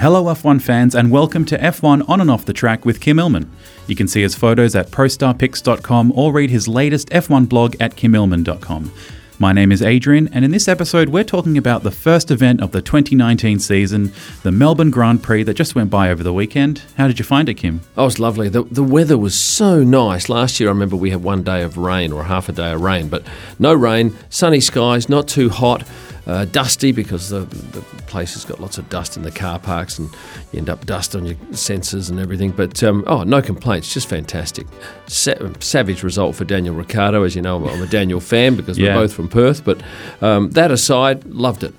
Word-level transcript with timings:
Hello, 0.00 0.24
F1 0.24 0.62
fans, 0.62 0.94
and 0.94 1.10
welcome 1.10 1.44
to 1.44 1.58
F1 1.58 2.08
On 2.08 2.22
and 2.22 2.30
Off 2.30 2.46
the 2.46 2.54
Track 2.54 2.86
with 2.86 3.00
Kym 3.00 3.20
Illman. 3.20 3.46
You 3.86 3.94
can 3.94 4.08
see 4.08 4.22
his 4.22 4.34
photos 4.34 4.74
at 4.74 4.90
prostarpics.com 4.90 6.12
or 6.16 6.32
read 6.32 6.48
his 6.48 6.66
latest 6.66 7.10
F1 7.10 7.50
blog 7.50 7.76
at 7.80 7.96
kymillman.com. 7.96 8.90
My 9.38 9.52
name 9.52 9.70
is 9.70 9.82
Adrian, 9.82 10.30
and 10.32 10.42
in 10.42 10.52
this 10.52 10.68
episode, 10.68 11.10
we're 11.10 11.22
talking 11.22 11.58
about 11.58 11.82
the 11.82 11.90
first 11.90 12.30
event 12.30 12.62
of 12.62 12.72
the 12.72 12.80
2019 12.80 13.58
season, 13.58 14.10
the 14.42 14.50
Melbourne 14.50 14.90
Grand 14.90 15.22
Prix 15.22 15.42
that 15.42 15.52
just 15.52 15.74
went 15.74 15.90
by 15.90 16.10
over 16.10 16.22
the 16.22 16.32
weekend. 16.32 16.82
How 16.96 17.06
did 17.06 17.18
you 17.18 17.24
find 17.26 17.50
it, 17.50 17.58
Kym? 17.58 17.80
Oh, 17.98 18.04
it 18.04 18.06
was 18.06 18.18
lovely. 18.18 18.48
The, 18.48 18.62
the 18.62 18.82
weather 18.82 19.18
was 19.18 19.38
so 19.38 19.84
nice. 19.84 20.30
Last 20.30 20.60
year, 20.60 20.70
I 20.70 20.72
remember 20.72 20.96
we 20.96 21.10
had 21.10 21.22
one 21.22 21.42
day 21.42 21.62
of 21.62 21.76
rain 21.76 22.10
or 22.10 22.24
half 22.24 22.48
a 22.48 22.52
day 22.52 22.72
of 22.72 22.80
rain, 22.80 23.10
but 23.10 23.22
no 23.58 23.74
rain, 23.74 24.16
sunny 24.30 24.60
skies, 24.60 25.10
not 25.10 25.28
too 25.28 25.50
hot. 25.50 25.86
Uh, 26.26 26.44
dusty 26.44 26.92
because 26.92 27.30
the, 27.30 27.40
the 27.40 27.80
place 28.06 28.34
has 28.34 28.44
got 28.44 28.60
lots 28.60 28.76
of 28.78 28.88
dust 28.90 29.16
in 29.16 29.22
the 29.22 29.30
car 29.30 29.58
parks 29.58 29.98
and 29.98 30.08
you 30.52 30.58
end 30.58 30.68
up 30.68 30.84
dust 30.86 31.16
on 31.16 31.24
your 31.24 31.34
sensors 31.52 32.10
and 32.10 32.20
everything. 32.20 32.50
But 32.50 32.82
um, 32.84 33.04
oh, 33.06 33.22
no 33.24 33.40
complaints, 33.42 33.92
just 33.92 34.06
fantastic. 34.08 34.66
Sa- 35.06 35.34
savage 35.60 36.02
result 36.02 36.36
for 36.36 36.44
Daniel 36.44 36.74
Ricciardo. 36.74 37.22
As 37.24 37.34
you 37.34 37.42
know, 37.42 37.66
I'm 37.66 37.82
a 37.82 37.86
Daniel 37.86 38.20
fan 38.20 38.54
because 38.54 38.78
Yeah. 38.78 38.94
we're 38.94 39.02
both 39.04 39.14
from 39.14 39.28
Perth. 39.28 39.64
But 39.64 39.82
um, 40.20 40.50
that 40.50 40.70
aside, 40.70 41.24
loved 41.24 41.64
it. 41.64 41.74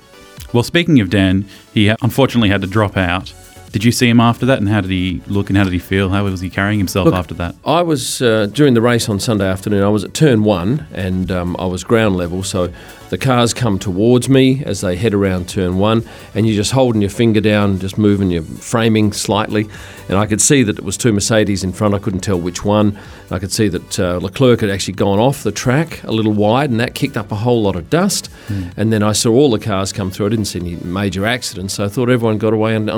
Well, 0.54 0.64
speaking 0.64 1.00
of 1.00 1.10
Dan, 1.10 1.46
he 1.74 1.88
unfortunately 1.90 2.50
had 2.50 2.62
to 2.62 2.68
drop 2.68 2.98
out. 2.98 3.34
Did 3.72 3.86
you 3.86 3.92
see 3.94 4.10
him 4.10 4.20
after 4.20 4.46
that, 4.48 4.58
and 4.58 4.68
how 4.68 4.82
did 4.82 4.92
he 4.92 5.22
look 5.28 5.50
and 5.50 5.58
how 5.58 5.64
did 5.64 5.72
he 5.72 5.80
feel? 5.80 6.10
How 6.10 6.26
was 6.26 6.42
he 6.42 6.50
carrying 6.50 6.78
himself 6.78 7.06
Look, 7.06 7.14
after 7.16 7.34
that? 7.36 7.56
I 7.66 7.82
was 7.82 8.22
uh, 8.22 8.48
during 8.48 8.74
the 8.74 8.82
race 8.82 9.08
on 9.08 9.20
Sunday 9.20 9.48
afternoon. 9.48 9.82
I 9.82 9.88
was 9.88 10.04
at 10.04 10.14
turn 10.14 10.44
one, 10.44 10.88
and 10.94 11.32
um, 11.32 11.56
I 11.58 11.66
was 11.66 11.86
ground 11.86 12.18
level. 12.18 12.44
So 12.44 12.74
the 13.12 13.18
cars 13.18 13.54
come 13.54 13.80
towards 13.80 14.28
me 14.28 14.64
as 14.66 14.82
they 14.82 14.96
head 14.98 15.14
around 15.14 15.48
turn 15.48 15.78
one, 15.78 16.04
and 16.36 16.46
you're 16.46 16.56
just 16.56 16.72
holding 16.72 17.02
your 17.02 17.10
finger 17.10 17.40
down, 17.40 17.80
just 17.80 17.98
moving 17.98 18.30
your 18.30 18.44
framing 18.44 19.14
slightly. 19.14 19.70
And 20.10 20.18
I 20.18 20.26
could 20.26 20.42
see 20.42 20.64
that 20.64 20.78
it 20.78 20.84
was 20.84 20.98
two 20.98 21.14
Mercedes 21.14 21.64
in 21.64 21.72
front. 21.72 21.94
I 21.94 22.00
couldn't 22.00 22.20
tell 22.20 22.40
which 22.40 22.66
one. 22.66 23.00
I 23.30 23.40
could 23.40 23.54
see 23.54 23.70
that 23.70 24.00
uh, 24.00 24.18
Leclerc 24.22 24.60
had 24.60 24.70
actually 24.70 24.96
gone 24.96 25.20
off 25.20 25.44
the 25.44 25.52
track 25.54 26.04
a 26.04 26.12
little 26.12 26.34
wide, 26.34 26.70
and 26.70 26.80
that 26.82 26.94
kicked 26.94 27.16
up 27.16 27.32
a 27.32 27.36
whole 27.36 27.62
lot 27.64 27.78
of 27.78 27.90
dust. 27.90 28.30
And 28.76 28.92
then 28.92 29.02
I 29.02 29.14
saw 29.14 29.32
all 29.32 29.50
the 29.50 29.60
cars 29.60 29.94
come 29.94 30.12
through. 30.12 30.26
I 30.26 30.30
didn't 30.30 30.46
see 30.46 30.60
any 30.60 30.76
major 30.76 31.26
accidents, 31.26 31.76
so 31.76 31.86
I 31.86 31.88
thought 31.88 32.10
everyone 32.10 32.38
got 32.38 32.52
away 32.52 32.76
un- 32.76 32.90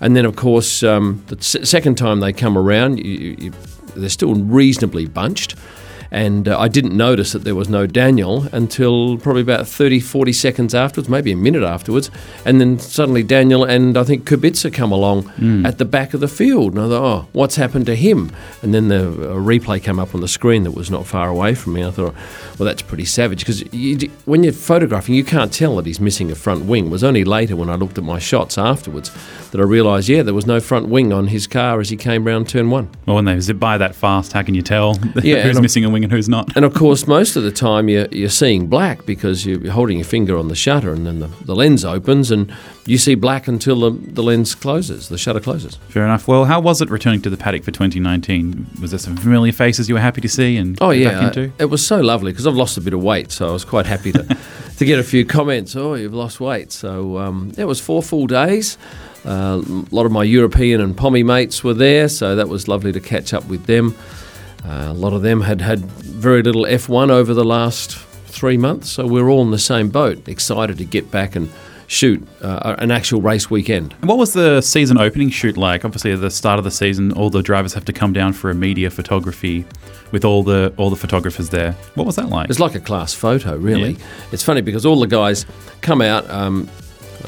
And 0.00 0.14
then, 0.16 0.24
of 0.24 0.36
course, 0.36 0.82
um, 0.82 1.22
the 1.28 1.36
s- 1.36 1.56
second 1.68 1.96
time 1.96 2.20
they 2.20 2.32
come 2.32 2.56
around, 2.58 2.98
you, 2.98 3.36
you, 3.38 3.52
they're 3.94 4.08
still 4.08 4.34
reasonably 4.34 5.06
bunched. 5.06 5.54
And 6.10 6.48
uh, 6.48 6.58
I 6.58 6.68
didn't 6.68 6.96
notice 6.96 7.32
that 7.32 7.44
there 7.44 7.54
was 7.54 7.68
no 7.68 7.86
Daniel 7.86 8.44
until 8.52 9.18
probably 9.18 9.42
about 9.42 9.66
30, 9.66 10.00
40 10.00 10.32
seconds 10.32 10.74
afterwards, 10.74 11.08
maybe 11.08 11.32
a 11.32 11.36
minute 11.36 11.62
afterwards. 11.62 12.10
And 12.44 12.60
then 12.60 12.78
suddenly 12.78 13.22
Daniel 13.22 13.64
and 13.64 13.96
I 13.96 14.04
think 14.04 14.24
Kubica 14.28 14.72
come 14.72 14.92
along 14.92 15.30
at 15.66 15.78
the 15.78 15.84
back 15.84 16.14
of 16.14 16.20
the 16.20 16.28
field. 16.28 16.72
And 16.74 16.80
I 16.82 16.88
thought, 16.88 17.04
oh, 17.24 17.28
what's 17.32 17.56
happened 17.56 17.86
to 17.86 17.94
him? 17.96 18.30
And 18.62 18.72
then 18.74 18.88
the 18.88 19.04
replay 19.36 19.82
came 19.82 19.98
up 19.98 20.14
on 20.14 20.20
the 20.20 20.28
screen 20.28 20.62
that 20.64 20.72
was 20.72 20.90
not 20.90 21.06
far 21.06 21.28
away 21.28 21.54
from 21.54 21.74
me. 21.74 21.84
I 21.84 21.90
thought, 21.90 22.14
well, 22.58 22.66
that's 22.66 22.82
pretty 22.82 23.04
savage 23.04 23.40
because 23.40 23.62
you, 23.72 23.96
when 24.24 24.42
you're 24.44 24.52
photographing, 24.52 25.14
you 25.14 25.24
can't 25.24 25.52
tell 25.52 25.76
that 25.76 25.86
he's 25.86 26.00
missing 26.00 26.30
a 26.30 26.34
front 26.34 26.64
wing. 26.66 26.86
It 26.86 26.90
was 26.90 27.04
only 27.04 27.24
later 27.24 27.56
when 27.56 27.68
I 27.68 27.74
looked 27.74 27.98
at 27.98 28.04
my 28.04 28.18
shots 28.18 28.58
afterwards 28.58 29.10
that 29.50 29.60
I 29.60 29.64
realised, 29.64 30.08
yeah, 30.08 30.22
there 30.22 30.34
was 30.34 30.46
no 30.46 30.60
front 30.60 30.88
wing 30.88 31.12
on 31.12 31.28
his 31.28 31.46
car 31.46 31.80
as 31.80 31.88
he 31.90 31.96
came 31.96 32.24
round 32.24 32.48
turn 32.48 32.70
one. 32.70 32.88
Well, 33.06 33.16
when 33.16 33.24
they 33.24 33.38
zip 33.40 33.58
by 33.58 33.78
that 33.78 33.94
fast, 33.94 34.32
how 34.32 34.42
can 34.42 34.54
you 34.54 34.62
tell 34.62 34.96
Yeah, 35.22 35.42
who's 35.42 35.60
missing 35.60 35.84
a 35.84 35.90
wing 35.90 35.95
and 36.04 36.12
who's 36.12 36.28
not? 36.28 36.54
And 36.56 36.64
of 36.64 36.74
course, 36.74 37.06
most 37.06 37.36
of 37.36 37.42
the 37.42 37.50
time 37.52 37.88
you're, 37.88 38.06
you're 38.12 38.28
seeing 38.28 38.66
black 38.66 39.06
because 39.06 39.44
you're 39.46 39.70
holding 39.70 39.98
your 39.98 40.04
finger 40.06 40.36
on 40.38 40.48
the 40.48 40.54
shutter 40.54 40.92
and 40.92 41.06
then 41.06 41.20
the, 41.20 41.26
the 41.44 41.54
lens 41.54 41.84
opens 41.84 42.30
and 42.30 42.52
you 42.86 42.98
see 42.98 43.14
black 43.14 43.48
until 43.48 43.80
the, 43.80 43.90
the 44.12 44.22
lens 44.22 44.54
closes, 44.54 45.08
the 45.08 45.18
shutter 45.18 45.40
closes. 45.40 45.76
Fair 45.88 46.04
enough. 46.04 46.28
Well, 46.28 46.44
how 46.44 46.60
was 46.60 46.80
it 46.80 46.90
returning 46.90 47.22
to 47.22 47.30
the 47.30 47.36
paddock 47.36 47.64
for 47.64 47.70
2019? 47.72 48.66
Was 48.80 48.90
there 48.92 48.98
some 48.98 49.16
familiar 49.16 49.52
faces 49.52 49.88
you 49.88 49.94
were 49.94 50.00
happy 50.00 50.20
to 50.20 50.28
see 50.28 50.56
and 50.56 50.78
Oh, 50.80 50.92
get 50.92 51.00
yeah. 51.00 51.10
back 51.20 51.36
into? 51.36 51.52
It 51.58 51.66
was 51.66 51.84
so 51.84 52.00
lovely 52.00 52.32
because 52.32 52.46
I've 52.46 52.54
lost 52.54 52.76
a 52.78 52.80
bit 52.80 52.94
of 52.94 53.02
weight, 53.02 53.32
so 53.32 53.48
I 53.48 53.52
was 53.52 53.64
quite 53.64 53.86
happy 53.86 54.12
to, 54.12 54.22
to 54.78 54.84
get 54.84 54.98
a 54.98 55.04
few 55.04 55.24
comments. 55.24 55.74
Oh, 55.76 55.94
you've 55.94 56.14
lost 56.14 56.40
weight. 56.40 56.72
So 56.72 57.18
um, 57.18 57.52
it 57.58 57.64
was 57.64 57.80
four 57.80 58.02
full 58.02 58.26
days. 58.26 58.78
Uh, 59.24 59.60
a 59.66 59.94
lot 59.94 60.06
of 60.06 60.12
my 60.12 60.22
European 60.22 60.80
and 60.80 60.96
Pommy 60.96 61.24
mates 61.24 61.64
were 61.64 61.74
there, 61.74 62.08
so 62.08 62.36
that 62.36 62.48
was 62.48 62.68
lovely 62.68 62.92
to 62.92 63.00
catch 63.00 63.34
up 63.34 63.44
with 63.46 63.66
them. 63.66 63.96
Uh, 64.66 64.90
a 64.90 64.92
lot 64.92 65.12
of 65.12 65.22
them 65.22 65.40
had 65.40 65.60
had 65.60 65.80
very 65.80 66.42
little 66.42 66.64
F1 66.64 67.10
over 67.10 67.32
the 67.32 67.44
last 67.44 67.96
three 68.26 68.56
months, 68.56 68.90
so 68.90 69.06
we're 69.06 69.28
all 69.28 69.42
in 69.42 69.50
the 69.50 69.58
same 69.58 69.88
boat, 69.88 70.26
excited 70.28 70.76
to 70.78 70.84
get 70.84 71.10
back 71.10 71.36
and 71.36 71.50
shoot 71.86 72.26
uh, 72.42 72.74
an 72.78 72.90
actual 72.90 73.20
race 73.22 73.48
weekend. 73.48 73.94
And 74.00 74.08
what 74.08 74.18
was 74.18 74.32
the 74.32 74.60
season 74.60 74.98
opening 74.98 75.30
shoot 75.30 75.56
like? 75.56 75.84
Obviously, 75.84 76.12
at 76.12 76.20
the 76.20 76.30
start 76.30 76.58
of 76.58 76.64
the 76.64 76.70
season, 76.70 77.12
all 77.12 77.30
the 77.30 77.42
drivers 77.42 77.74
have 77.74 77.84
to 77.84 77.92
come 77.92 78.12
down 78.12 78.32
for 78.32 78.50
a 78.50 78.54
media 78.54 78.90
photography 78.90 79.64
with 80.12 80.24
all 80.24 80.42
the 80.42 80.72
all 80.76 80.90
the 80.90 80.96
photographers 80.96 81.50
there. 81.50 81.72
What 81.94 82.06
was 82.06 82.16
that 82.16 82.28
like? 82.28 82.50
It's 82.50 82.60
like 82.60 82.74
a 82.74 82.80
class 82.80 83.14
photo, 83.14 83.56
really. 83.56 83.92
Yeah. 83.92 84.06
It's 84.32 84.42
funny 84.42 84.60
because 84.62 84.84
all 84.84 84.98
the 84.98 85.06
guys 85.06 85.46
come 85.80 86.00
out. 86.02 86.28
Um, 86.30 86.68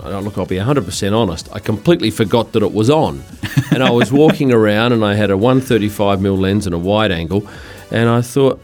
look, 0.02 0.38
I'll 0.38 0.46
be 0.46 0.56
100% 0.56 1.16
honest. 1.16 1.48
I 1.52 1.58
completely 1.58 2.10
forgot 2.10 2.52
that 2.52 2.62
it 2.62 2.72
was 2.72 2.90
on. 2.90 3.22
And 3.70 3.82
I 3.82 3.90
was 3.90 4.10
walking 4.10 4.50
around 4.50 4.92
and 4.92 5.04
I 5.04 5.14
had 5.14 5.30
a 5.30 5.34
135mm 5.34 6.40
lens 6.40 6.64
and 6.66 6.74
a 6.74 6.78
wide 6.78 7.12
angle. 7.12 7.46
And 7.90 8.08
I 8.08 8.22
thought, 8.22 8.60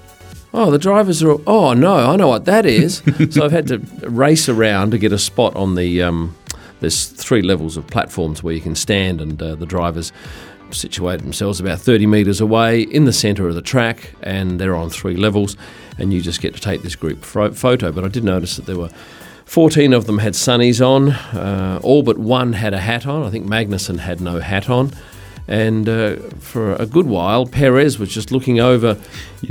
oh, 0.55 0.71
the 0.71 0.79
drivers 0.79 1.23
are, 1.23 1.37
oh, 1.47 1.75
no, 1.75 2.11
I 2.11 2.17
know 2.17 2.29
what 2.29 2.47
that 2.47 2.65
is. 2.65 3.03
so 3.31 3.45
I've 3.45 3.53
had 3.53 3.69
to 3.69 3.79
race 4.09 4.49
around 4.49 4.93
to 4.93 4.99
get 4.99 5.13
a 5.13 5.19
spot 5.19 5.55
on 5.55 5.75
the, 5.75 6.03
um, 6.03 6.35
there's 6.81 7.07
three 7.07 7.43
levels 7.43 7.77
of 7.77 7.87
platforms 7.87 8.43
where 8.43 8.55
you 8.55 8.63
can 8.63 8.75
stand 8.75 9.21
and 9.21 9.41
uh, 9.41 9.55
the 9.57 9.67
drivers 9.67 10.11
situate 10.71 11.21
themselves 11.21 11.61
about 11.61 11.81
30 11.81 12.07
metres 12.07 12.41
away 12.41 12.81
in 12.81 13.05
the 13.05 13.13
centre 13.13 13.47
of 13.47 13.55
the 13.55 13.63
track 13.63 14.15
and 14.23 14.59
they're 14.59 14.75
on 14.75 14.91
three 14.91 15.17
levels 15.17 15.57
and 15.99 16.13
you 16.13 16.21
just 16.21 16.41
get 16.41 16.55
to 16.55 16.61
take 16.61 16.83
this 16.83 16.97
group 16.97 17.25
photo. 17.25 17.93
But 17.93 18.05
I 18.05 18.09
did 18.09 18.25
notice 18.25 18.57
that 18.57 18.67
there 18.67 18.79
were 18.79 18.91
14 19.47 19.93
of 19.93 20.07
them 20.07 20.19
had 20.19 20.33
sunnies 20.35 20.85
on, 20.85 21.11
uh, 21.11 21.79
all 21.83 22.03
but 22.03 22.19
one 22.19 22.55
had 22.55 22.75
a 22.75 22.81
hat 22.81 23.07
on. 23.07 23.23
I 23.25 23.31
think 23.31 23.47
Magnussen 23.47 23.99
had 24.01 24.21
no 24.21 24.41
hat 24.41 24.69
on. 24.71 24.93
And 25.47 25.87
uh, 25.89 26.17
for 26.41 26.75
a 26.77 26.87
good 26.87 27.07
while, 27.07 27.45
Perez 27.47 27.99
was 27.99 28.09
just 28.09 28.33
looking 28.33 28.61
over 28.61 28.99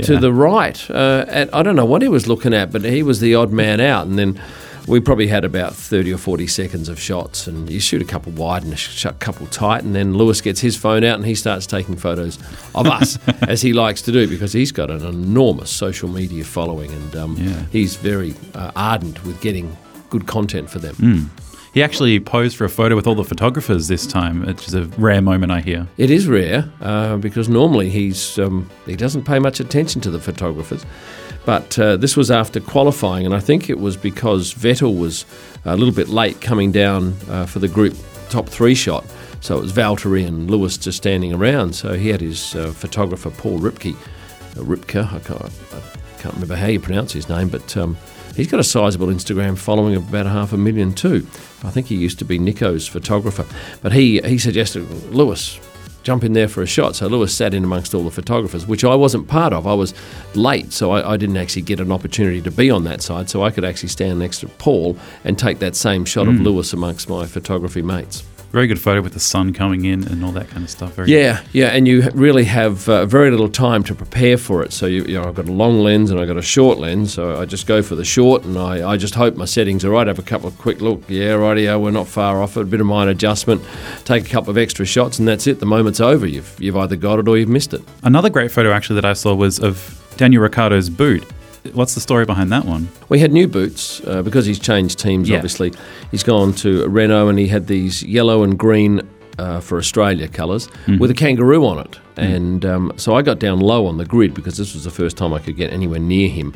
to 0.02 0.18
the 0.18 0.32
right. 0.32 0.90
Uh, 0.90 1.24
and 1.28 1.48
I 1.52 1.62
don't 1.62 1.76
know 1.76 1.84
what 1.84 2.02
he 2.02 2.08
was 2.08 2.26
looking 2.26 2.52
at, 2.52 2.72
but 2.72 2.82
he 2.84 3.04
was 3.04 3.20
the 3.20 3.36
odd 3.36 3.52
man 3.52 3.80
out. 3.80 4.08
And 4.08 4.18
then 4.18 4.42
we 4.88 4.98
probably 4.98 5.28
had 5.28 5.44
about 5.44 5.72
30 5.72 6.12
or 6.12 6.18
40 6.18 6.48
seconds 6.48 6.88
of 6.88 6.98
shots. 6.98 7.46
And 7.46 7.70
you 7.70 7.78
shoot 7.78 8.02
a 8.02 8.04
couple 8.04 8.32
wide 8.32 8.64
and 8.64 8.72
a 9.04 9.12
couple 9.14 9.46
tight. 9.46 9.84
And 9.84 9.94
then 9.94 10.14
Lewis 10.14 10.40
gets 10.40 10.60
his 10.60 10.76
phone 10.76 11.04
out 11.04 11.14
and 11.14 11.24
he 11.24 11.36
starts 11.36 11.64
taking 11.64 11.96
photos 11.96 12.40
of 12.74 12.88
us, 12.88 13.16
as 13.42 13.62
he 13.62 13.72
likes 13.72 14.02
to 14.02 14.10
do, 14.12 14.26
because 14.26 14.52
he's 14.52 14.72
got 14.72 14.90
an 14.90 15.06
enormous 15.06 15.70
social 15.70 16.08
media 16.08 16.42
following. 16.42 16.90
And 16.90 17.14
um, 17.16 17.36
Yeah. 17.38 17.62
he's 17.70 17.94
very 17.94 18.34
uh, 18.56 18.72
ardent 18.74 19.24
with 19.24 19.40
getting 19.40 19.76
good 20.14 20.26
content 20.28 20.70
for 20.70 20.78
them. 20.78 20.94
Hmm. 20.94 21.20
He 21.72 21.82
actually 21.82 22.20
posed 22.20 22.56
for 22.56 22.64
a 22.64 22.68
photo 22.68 22.94
with 22.94 23.08
all 23.08 23.16
the 23.16 23.24
photographers 23.24 23.88
this 23.88 24.06
time, 24.06 24.46
which 24.46 24.68
is 24.68 24.74
a 24.74 24.84
rare 24.96 25.20
moment 25.20 25.50
I 25.50 25.60
hear. 25.60 25.88
It 25.96 26.08
is 26.08 26.28
rare 26.28 26.70
uh, 26.80 27.16
because 27.16 27.48
normally 27.48 27.90
he's 27.90 28.38
um, 28.38 28.70
he 28.86 28.94
doesn't 28.94 29.24
pay 29.24 29.40
much 29.40 29.58
attention 29.58 30.00
to 30.02 30.10
the 30.10 30.20
photographers, 30.20 30.86
but 31.44 31.76
uh, 31.80 31.96
this 31.96 32.16
was 32.16 32.30
after 32.30 32.60
qualifying, 32.60 33.26
and 33.26 33.34
I 33.34 33.40
think 33.40 33.68
it 33.68 33.80
was 33.80 33.96
because 33.96 34.54
Vettel 34.54 34.96
was 34.96 35.26
a 35.64 35.76
little 35.76 35.94
bit 35.94 36.08
late 36.08 36.40
coming 36.40 36.70
down 36.70 37.16
uh, 37.28 37.46
for 37.46 37.58
the 37.58 37.68
group 37.68 37.96
top 38.28 38.48
three 38.48 38.76
shot. 38.76 39.04
So 39.40 39.58
it 39.58 39.62
was 39.62 39.72
Valtteri 39.72 40.24
and 40.24 40.48
Lewis 40.48 40.78
just 40.78 40.98
standing 40.98 41.32
around. 41.34 41.74
So 41.74 41.94
he 41.94 42.08
had 42.10 42.20
his 42.20 42.54
uh, 42.54 42.70
photographer 42.72 43.30
Paul 43.30 43.58
Ripke, 43.58 43.96
uh, 44.56 44.60
Ripke. 44.60 45.04
I 45.12 45.18
can't, 45.20 45.42
I 45.42 46.20
can't 46.20 46.34
remember 46.34 46.56
how 46.56 46.66
you 46.66 46.80
pronounce 46.80 47.12
his 47.12 47.28
name, 47.28 47.48
but 47.48 47.76
um, 47.76 47.96
he's 48.36 48.50
got 48.50 48.60
a 48.60 48.64
sizable 48.64 49.08
Instagram 49.08 49.56
following 49.56 49.94
of 49.94 50.08
about 50.08 50.26
half 50.26 50.52
a 50.52 50.56
million 50.56 50.94
too. 50.94 51.26
I 51.62 51.70
think 51.70 51.86
he 51.86 51.96
used 51.96 52.18
to 52.20 52.24
be 52.24 52.38
Nico's 52.38 52.86
photographer, 52.86 53.46
but 53.82 53.92
he 53.92 54.20
he 54.20 54.38
suggested 54.38 54.88
Lewis 55.12 55.58
jump 56.04 56.22
in 56.22 56.34
there 56.34 56.48
for 56.48 56.62
a 56.62 56.66
shot. 56.66 56.94
So 56.94 57.08
Lewis 57.08 57.34
sat 57.34 57.54
in 57.54 57.64
amongst 57.64 57.94
all 57.94 58.04
the 58.04 58.10
photographers, 58.10 58.66
which 58.66 58.84
I 58.84 58.94
wasn't 58.94 59.26
part 59.26 59.52
of. 59.52 59.66
I 59.66 59.74
was 59.74 59.94
late, 60.34 60.72
so 60.72 60.92
I, 60.92 61.14
I 61.14 61.16
didn't 61.16 61.38
actually 61.38 61.62
get 61.62 61.80
an 61.80 61.90
opportunity 61.90 62.40
to 62.42 62.50
be 62.50 62.70
on 62.70 62.84
that 62.84 63.02
side. 63.02 63.28
So 63.28 63.42
I 63.42 63.50
could 63.50 63.64
actually 63.64 63.88
stand 63.88 64.18
next 64.18 64.40
to 64.40 64.48
Paul 64.48 64.96
and 65.24 65.38
take 65.38 65.58
that 65.58 65.74
same 65.74 66.04
shot 66.04 66.28
of 66.28 66.40
Lewis 66.40 66.72
amongst 66.72 67.08
my 67.08 67.26
photography 67.26 67.82
mates. 67.82 68.22
Very 68.54 68.68
good 68.68 68.80
photo 68.80 69.02
with 69.02 69.14
the 69.14 69.18
sun 69.20 69.52
coming 69.52 69.84
in 69.84 70.06
and 70.06 70.24
all 70.24 70.30
that 70.30 70.48
kind 70.48 70.62
of 70.62 70.70
stuff. 70.70 70.92
Very 70.92 71.10
Yeah, 71.10 71.42
yeah, 71.52 71.70
and 71.70 71.88
you 71.88 72.08
really 72.14 72.44
have 72.44 72.88
uh, 72.88 73.04
very 73.04 73.32
little 73.32 73.48
time 73.48 73.82
to 73.82 73.96
prepare 73.96 74.38
for 74.38 74.62
it. 74.62 74.72
So 74.72 74.86
you, 74.86 75.02
you 75.06 75.20
know, 75.20 75.26
I've 75.26 75.34
got 75.34 75.48
a 75.48 75.52
long 75.52 75.80
lens 75.80 76.12
and 76.12 76.20
I've 76.20 76.28
got 76.28 76.36
a 76.36 76.42
short 76.42 76.78
lens. 76.78 77.12
So 77.12 77.40
I 77.40 77.46
just 77.46 77.66
go 77.66 77.82
for 77.82 77.96
the 77.96 78.04
short, 78.04 78.44
and 78.44 78.56
I, 78.56 78.92
I 78.92 78.96
just 78.96 79.16
hope 79.16 79.34
my 79.34 79.44
settings 79.44 79.84
are 79.84 79.90
right. 79.90 80.06
Have 80.06 80.20
a 80.20 80.22
couple 80.22 80.46
of 80.46 80.56
quick 80.56 80.80
look. 80.80 81.02
Yeah, 81.08 81.32
rightio, 81.32 81.82
we're 81.82 81.90
not 81.90 82.06
far 82.06 82.40
off 82.40 82.56
it. 82.56 82.60
A 82.60 82.64
bit 82.64 82.80
of 82.80 82.86
minor 82.86 83.10
adjustment. 83.10 83.60
Take 84.04 84.24
a 84.24 84.30
couple 84.30 84.50
of 84.50 84.56
extra 84.56 84.86
shots, 84.86 85.18
and 85.18 85.26
that's 85.26 85.48
it. 85.48 85.58
The 85.58 85.66
moment's 85.66 85.98
over. 85.98 86.24
You've 86.24 86.54
you've 86.60 86.76
either 86.76 86.94
got 86.94 87.18
it 87.18 87.26
or 87.26 87.36
you've 87.36 87.48
missed 87.48 87.74
it. 87.74 87.82
Another 88.04 88.30
great 88.30 88.52
photo 88.52 88.70
actually 88.70 89.00
that 89.00 89.04
I 89.04 89.14
saw 89.14 89.34
was 89.34 89.58
of 89.58 90.00
Daniel 90.16 90.44
Ricciardo's 90.44 90.90
boot. 90.90 91.24
What's 91.72 91.94
the 91.94 92.00
story 92.00 92.26
behind 92.26 92.52
that 92.52 92.64
one? 92.66 92.88
We 93.08 93.18
had 93.20 93.32
new 93.32 93.48
boots 93.48 94.00
uh, 94.06 94.22
because 94.22 94.44
he's 94.44 94.58
changed 94.58 94.98
teams. 94.98 95.28
Yeah. 95.28 95.36
Obviously, 95.36 95.72
he's 96.10 96.22
gone 96.22 96.52
to 96.56 96.86
Renault 96.88 97.28
and 97.28 97.38
he 97.38 97.48
had 97.48 97.66
these 97.66 98.02
yellow 98.02 98.42
and 98.42 98.58
green 98.58 99.00
uh, 99.38 99.60
for 99.60 99.78
Australia 99.78 100.28
colors 100.28 100.68
Mm-hmm. 100.86 100.98
with 100.98 101.10
a 101.10 101.14
kangaroo 101.14 101.64
on 101.66 101.78
it. 101.78 101.98
Mm. 102.16 102.34
And 102.36 102.66
um, 102.66 102.92
so 102.96 103.14
I 103.16 103.22
got 103.22 103.38
down 103.38 103.60
low 103.60 103.86
on 103.86 103.96
the 103.96 104.04
grid 104.04 104.34
because 104.34 104.56
this 104.56 104.74
was 104.74 104.84
the 104.84 104.90
first 104.90 105.16
time 105.16 105.32
I 105.32 105.38
could 105.40 105.56
get 105.56 105.72
anywhere 105.72 105.98
near 105.98 106.28
him 106.28 106.54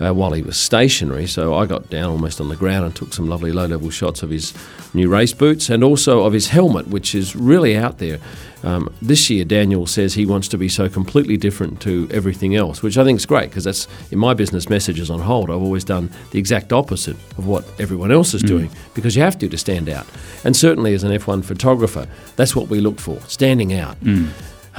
uh, 0.00 0.12
while 0.12 0.32
he 0.32 0.42
was 0.42 0.56
stationary. 0.56 1.26
So 1.26 1.54
I 1.54 1.66
got 1.66 1.90
down 1.90 2.10
almost 2.10 2.40
on 2.40 2.48
the 2.48 2.56
ground 2.56 2.84
and 2.84 2.94
took 2.94 3.12
some 3.12 3.28
lovely 3.28 3.52
low 3.52 3.66
level 3.66 3.90
shots 3.90 4.22
of 4.22 4.30
his 4.30 4.54
new 4.94 5.08
race 5.08 5.32
boots 5.32 5.68
and 5.68 5.82
also 5.84 6.24
of 6.24 6.32
his 6.32 6.48
helmet, 6.48 6.88
which 6.88 7.14
is 7.14 7.34
really 7.34 7.76
out 7.76 7.98
there. 7.98 8.18
Um, 8.64 8.92
this 9.00 9.30
year, 9.30 9.44
Daniel 9.44 9.86
says 9.86 10.14
he 10.14 10.26
wants 10.26 10.48
to 10.48 10.58
be 10.58 10.68
so 10.68 10.88
completely 10.88 11.36
different 11.36 11.80
to 11.82 12.08
everything 12.10 12.56
else, 12.56 12.82
which 12.82 12.98
I 12.98 13.04
think 13.04 13.18
is 13.18 13.26
great 13.26 13.50
because 13.50 13.64
that's 13.64 13.86
in 14.10 14.18
my 14.18 14.34
business 14.34 14.68
messages 14.68 15.10
on 15.10 15.20
hold. 15.20 15.48
I've 15.48 15.62
always 15.62 15.84
done 15.84 16.10
the 16.32 16.40
exact 16.40 16.72
opposite 16.72 17.16
of 17.36 17.46
what 17.46 17.64
everyone 17.78 18.10
else 18.10 18.34
is 18.34 18.42
doing 18.42 18.70
because 18.94 19.14
you 19.14 19.22
have 19.22 19.38
to 19.38 19.48
to 19.48 19.58
stand 19.58 19.88
out. 19.88 20.06
And 20.44 20.56
certainly 20.56 20.92
as 20.94 21.04
an 21.04 21.12
F1 21.12 21.44
photographer, 21.44 22.08
that's 22.34 22.56
what 22.56 22.68
we 22.68 22.80
look 22.80 22.98
for 22.98 23.20
standing 23.28 23.72
out. 23.74 23.96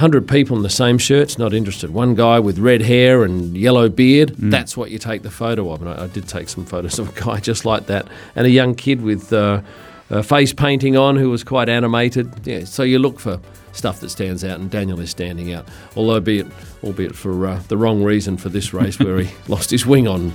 100 0.00 0.26
people 0.26 0.56
in 0.56 0.62
the 0.62 0.70
same 0.70 0.96
shirts, 0.96 1.36
not 1.36 1.52
interested. 1.52 1.90
One 1.90 2.14
guy 2.14 2.40
with 2.40 2.58
red 2.58 2.80
hair 2.80 3.22
and 3.22 3.54
yellow 3.54 3.90
beard, 3.90 4.30
that's 4.38 4.74
what 4.74 4.90
you 4.90 4.98
take 4.98 5.20
the 5.20 5.30
photo 5.30 5.70
of. 5.70 5.82
And 5.82 5.90
I, 5.90 6.04
I 6.04 6.06
did 6.06 6.26
take 6.26 6.48
some 6.48 6.64
photos 6.64 6.98
of 6.98 7.14
a 7.14 7.20
guy 7.20 7.38
just 7.38 7.66
like 7.66 7.84
that, 7.88 8.08
and 8.34 8.46
a 8.46 8.50
young 8.50 8.74
kid 8.74 9.02
with 9.02 9.30
uh, 9.30 9.60
uh, 10.08 10.22
face 10.22 10.54
painting 10.54 10.96
on 10.96 11.16
who 11.16 11.28
was 11.28 11.44
quite 11.44 11.68
animated. 11.68 12.32
Yeah, 12.46 12.64
so 12.64 12.82
you 12.82 12.98
look 12.98 13.20
for 13.20 13.40
stuff 13.72 14.00
that 14.00 14.08
stands 14.08 14.42
out, 14.42 14.58
and 14.58 14.70
Daniel 14.70 14.98
is 15.00 15.10
standing 15.10 15.52
out, 15.52 15.68
although 15.94 16.18
be 16.18 16.38
it, 16.38 16.46
albeit 16.82 17.14
for 17.14 17.46
uh, 17.46 17.60
the 17.68 17.76
wrong 17.76 18.02
reason 18.02 18.38
for 18.38 18.48
this 18.48 18.72
race 18.72 18.98
where 19.00 19.18
he 19.18 19.30
lost 19.48 19.70
his 19.70 19.84
wing 19.84 20.08
on, 20.08 20.30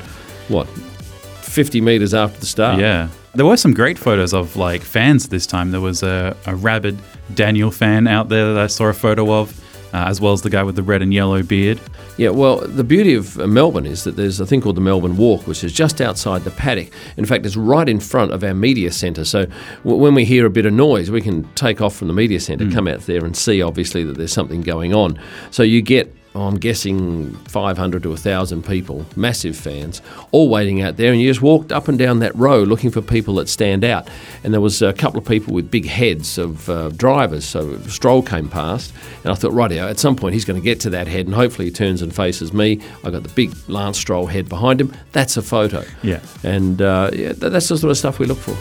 what, 0.48 0.68
50 0.68 1.82
metres 1.82 2.14
after 2.14 2.40
the 2.40 2.46
start. 2.46 2.80
Yeah. 2.80 3.10
There 3.36 3.46
were 3.46 3.58
some 3.58 3.74
great 3.74 3.98
photos 3.98 4.34
of 4.34 4.56
like 4.56 4.82
fans 4.82 5.28
this 5.28 5.46
time. 5.46 5.72
There 5.72 5.82
was 5.82 6.04
a, 6.04 6.38
a 6.46 6.56
rabid 6.56 6.98
Daniel 7.34 7.70
fan 7.70 8.08
out 8.08 8.30
there 8.30 8.54
that 8.54 8.64
I 8.64 8.68
saw 8.68 8.86
a 8.86 8.94
photo 8.94 9.34
of, 9.34 9.60
uh, 9.94 10.06
as 10.08 10.22
well 10.22 10.32
as 10.32 10.42
the 10.42 10.50
guy 10.50 10.64
with 10.64 10.78
the 10.78 10.84
red 10.84 11.02
and 11.02 11.14
yellow 11.14 11.44
beard. 11.44 11.82
Yeah, 12.18 12.30
well, 12.30 12.60
the 12.60 12.86
beauty 12.86 13.14
of 13.14 13.38
uh, 13.38 13.46
Melbourne 13.46 13.86
is 13.86 14.06
that 14.06 14.16
there's 14.16 14.40
a 14.40 14.46
thing 14.46 14.62
called 14.62 14.78
the 14.78 14.82
Melbourne 14.82 15.18
Walk, 15.18 15.48
which 15.48 15.66
is 15.66 15.74
just 15.74 16.00
outside 16.00 16.46
the 16.46 16.52
paddock. 16.52 16.94
In 17.18 17.26
fact, 17.26 17.46
it's 17.46 17.58
right 17.58 17.90
in 17.90 18.00
front 18.00 18.32
of 18.32 18.42
our 18.42 18.54
media 18.54 18.90
centre. 18.90 19.26
So 19.26 19.48
w- 19.84 20.02
when 20.02 20.16
we 20.16 20.24
hear 20.24 20.46
a 20.46 20.50
bit 20.50 20.66
of 20.66 20.72
noise, 20.72 21.12
we 21.12 21.20
can 21.20 21.44
take 21.56 21.82
off 21.82 21.94
from 21.94 22.08
the 22.08 22.14
media 22.14 22.40
centre, 22.40 22.72
come 22.72 22.88
out 22.88 23.02
there 23.02 23.26
and 23.26 23.36
see, 23.36 23.62
obviously, 23.62 24.06
that 24.06 24.16
there's 24.16 24.32
something 24.32 24.62
going 24.62 24.94
on. 24.94 25.20
So 25.52 25.62
you 25.62 25.82
get, 25.82 26.15
oh, 26.36 26.48
I'm 26.48 26.58
guessing, 26.58 27.34
500 27.34 28.04
to 28.04 28.10
1,000 28.10 28.64
people, 28.64 29.06
massive 29.16 29.56
fans, 29.56 30.02
all 30.32 30.50
waiting 30.50 30.82
out 30.82 30.98
there. 30.98 31.12
And 31.12 31.22
you 31.22 31.30
just 31.30 31.42
walked 31.42 31.72
up 31.72 31.88
and 31.88 31.98
down 31.98 32.20
that 32.20 32.36
row 32.36 32.62
looking 32.62 32.92
for 32.92 33.02
people 33.02 33.36
that 33.36 33.48
stand 33.48 33.86
out. 33.86 34.10
And 34.44 34.54
there 34.54 34.62
was 34.62 34.82
a 34.82 34.92
couple 34.92 35.18
of 35.18 35.26
people 35.26 35.54
with 35.54 35.72
big 35.72 35.86
heads 35.86 36.38
of 36.38 36.70
uh, 36.70 36.90
drivers. 36.90 37.46
So 37.46 37.78
Stroll 37.88 38.22
came 38.22 38.50
past, 38.50 38.94
and 39.24 39.32
I 39.32 39.36
thought, 39.36 39.54
right, 39.54 39.72
at 39.72 39.98
some 39.98 40.16
point 40.16 40.34
he's 40.34 40.46
going 40.46 40.60
to 40.60 40.64
get 40.64 40.82
to 40.82 40.90
that 40.92 41.08
head, 41.08 41.26
and 41.26 41.34
hopefully 41.34 41.70
he 41.70 41.72
turns 41.72 42.02
and 42.02 42.14
faces 42.14 42.54
me. 42.54 42.82
I've 43.04 43.14
got 43.14 43.24
the 43.24 43.30
big 43.30 43.56
Lance 43.70 43.98
Stroll 43.98 44.28
head 44.28 44.50
behind 44.50 44.82
him. 44.82 44.94
That's 45.14 45.38
a 45.38 45.42
photo. 45.42 45.86
Yeah. 46.04 46.20
And 46.44 46.82
uh, 46.82 47.12
yeah, 47.14 47.32
that's 47.34 47.70
the 47.70 47.78
sort 47.78 47.92
of 47.92 47.98
stuff 47.98 48.20
we 48.20 48.26
look 48.26 48.40
for. 48.40 48.56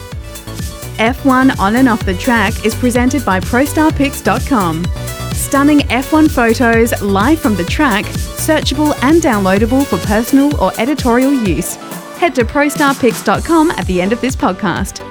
F1 0.97 1.59
On 1.59 1.75
and 1.75 1.89
Off 1.89 2.05
the 2.05 2.13
Track 2.15 2.65
is 2.65 2.73
presented 2.73 3.25
by 3.25 3.41
ProStarPics.com. 3.41 5.24
Stunning 5.35 5.79
F1 5.79 6.31
photos 6.31 7.01
live 7.01 7.39
from 7.39 7.55
the 7.55 7.65
track, 7.65 8.05
searchable 8.05 8.97
and 9.03 9.21
downloadable 9.21 9.85
for 9.85 9.97
personal 10.07 10.55
or 10.61 10.71
editorial 10.79 11.33
use. 11.33 11.75
Head 12.15 12.33
to 12.35 12.45
ProStarPics.com 12.45 13.71
at 13.71 13.85
the 13.85 14.01
end 14.01 14.13
of 14.13 14.21
this 14.21 14.33
podcast. 14.33 15.01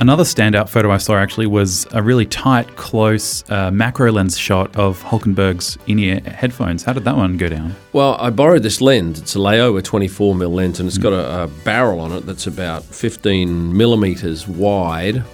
Another 0.00 0.22
standout 0.22 0.68
photo 0.68 0.92
I 0.92 0.98
saw 0.98 1.16
actually 1.16 1.48
was 1.48 1.84
a 1.90 2.00
really 2.00 2.26
tight, 2.26 2.76
close 2.76 3.42
uh, 3.50 3.72
macro 3.72 4.12
lens 4.12 4.38
shot 4.38 4.74
of 4.76 5.02
Hulkenberg's 5.02 5.76
in-ear 5.88 6.20
headphones. 6.20 6.84
How 6.84 6.92
did 6.92 7.02
that 7.02 7.16
one 7.16 7.36
go 7.36 7.48
down? 7.48 7.74
Well, 7.92 8.16
I 8.20 8.30
borrowed 8.30 8.62
this 8.62 8.80
lens. 8.80 9.18
It's 9.18 9.34
a 9.34 9.38
Laowa 9.38 9.82
24mm 9.82 10.48
lens, 10.48 10.78
and 10.78 10.88
it's 10.88 10.96
got 10.96 11.12
a, 11.12 11.42
a 11.42 11.46
barrel 11.64 11.98
on 11.98 12.12
it 12.12 12.20
that's 12.24 12.46
about 12.46 12.84
15 12.84 13.76
millimeters 13.76 14.46
wide 14.46 15.24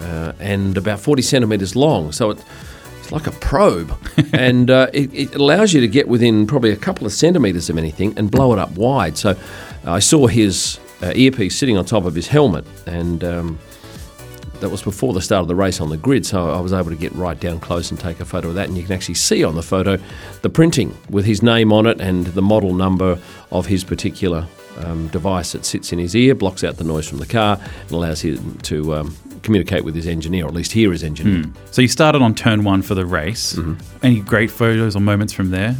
uh, 0.00 0.32
and 0.40 0.78
about 0.78 1.00
40 1.00 1.20
centimeters 1.20 1.76
long. 1.76 2.10
So 2.12 2.30
it, 2.30 2.42
it's 3.06 3.12
like 3.12 3.28
a 3.28 3.38
probe, 3.38 3.96
and 4.32 4.68
uh, 4.68 4.88
it, 4.92 5.14
it 5.14 5.34
allows 5.36 5.72
you 5.72 5.80
to 5.80 5.86
get 5.86 6.08
within 6.08 6.44
probably 6.44 6.72
a 6.72 6.76
couple 6.76 7.06
of 7.06 7.12
centimeters 7.12 7.70
of 7.70 7.78
anything 7.78 8.12
and 8.18 8.32
blow 8.32 8.52
it 8.52 8.58
up 8.58 8.72
wide. 8.72 9.16
So 9.16 9.36
I 9.84 10.00
saw 10.00 10.26
his 10.26 10.80
uh, 11.02 11.12
earpiece 11.14 11.56
sitting 11.56 11.76
on 11.76 11.84
top 11.84 12.04
of 12.04 12.16
his 12.16 12.26
helmet, 12.26 12.64
and 12.84 13.22
um, 13.22 13.58
that 14.58 14.70
was 14.70 14.82
before 14.82 15.12
the 15.12 15.20
start 15.20 15.42
of 15.42 15.46
the 15.46 15.54
race 15.54 15.80
on 15.80 15.88
the 15.88 15.96
grid, 15.96 16.26
so 16.26 16.50
I 16.50 16.58
was 16.60 16.72
able 16.72 16.90
to 16.90 16.96
get 16.96 17.12
right 17.12 17.38
down 17.38 17.60
close 17.60 17.92
and 17.92 18.00
take 18.00 18.18
a 18.18 18.24
photo 18.24 18.48
of 18.48 18.54
that. 18.56 18.66
And 18.66 18.76
you 18.76 18.82
can 18.82 18.92
actually 18.92 19.14
see 19.14 19.44
on 19.44 19.54
the 19.54 19.62
photo 19.62 19.98
the 20.42 20.50
printing 20.50 20.96
with 21.08 21.26
his 21.26 21.44
name 21.44 21.72
on 21.72 21.86
it 21.86 22.00
and 22.00 22.26
the 22.26 22.42
model 22.42 22.74
number 22.74 23.20
of 23.52 23.66
his 23.66 23.84
particular 23.84 24.48
um, 24.78 25.06
device 25.08 25.52
that 25.52 25.64
sits 25.64 25.92
in 25.92 26.00
his 26.00 26.16
ear, 26.16 26.34
blocks 26.34 26.64
out 26.64 26.76
the 26.76 26.84
noise 26.84 27.08
from 27.08 27.18
the 27.18 27.26
car, 27.26 27.60
and 27.82 27.92
allows 27.92 28.22
him 28.22 28.58
to 28.62 28.96
um, 28.96 29.16
communicate 29.46 29.84
with 29.84 29.94
his 29.94 30.06
engineer, 30.06 30.44
or 30.44 30.48
at 30.48 30.54
least 30.54 30.72
hear 30.72 30.92
his 30.92 31.02
engineer. 31.02 31.44
So 31.70 31.80
you 31.82 31.88
started 31.88 32.20
on 32.20 32.34
turn 32.34 32.64
one 32.64 32.82
for 32.82 32.94
the 32.94 33.06
race. 33.06 33.58
Any 34.02 34.20
great 34.20 34.50
photos 34.50 34.94
or 34.96 35.00
moments 35.00 35.32
from 35.32 35.50
there? 35.50 35.74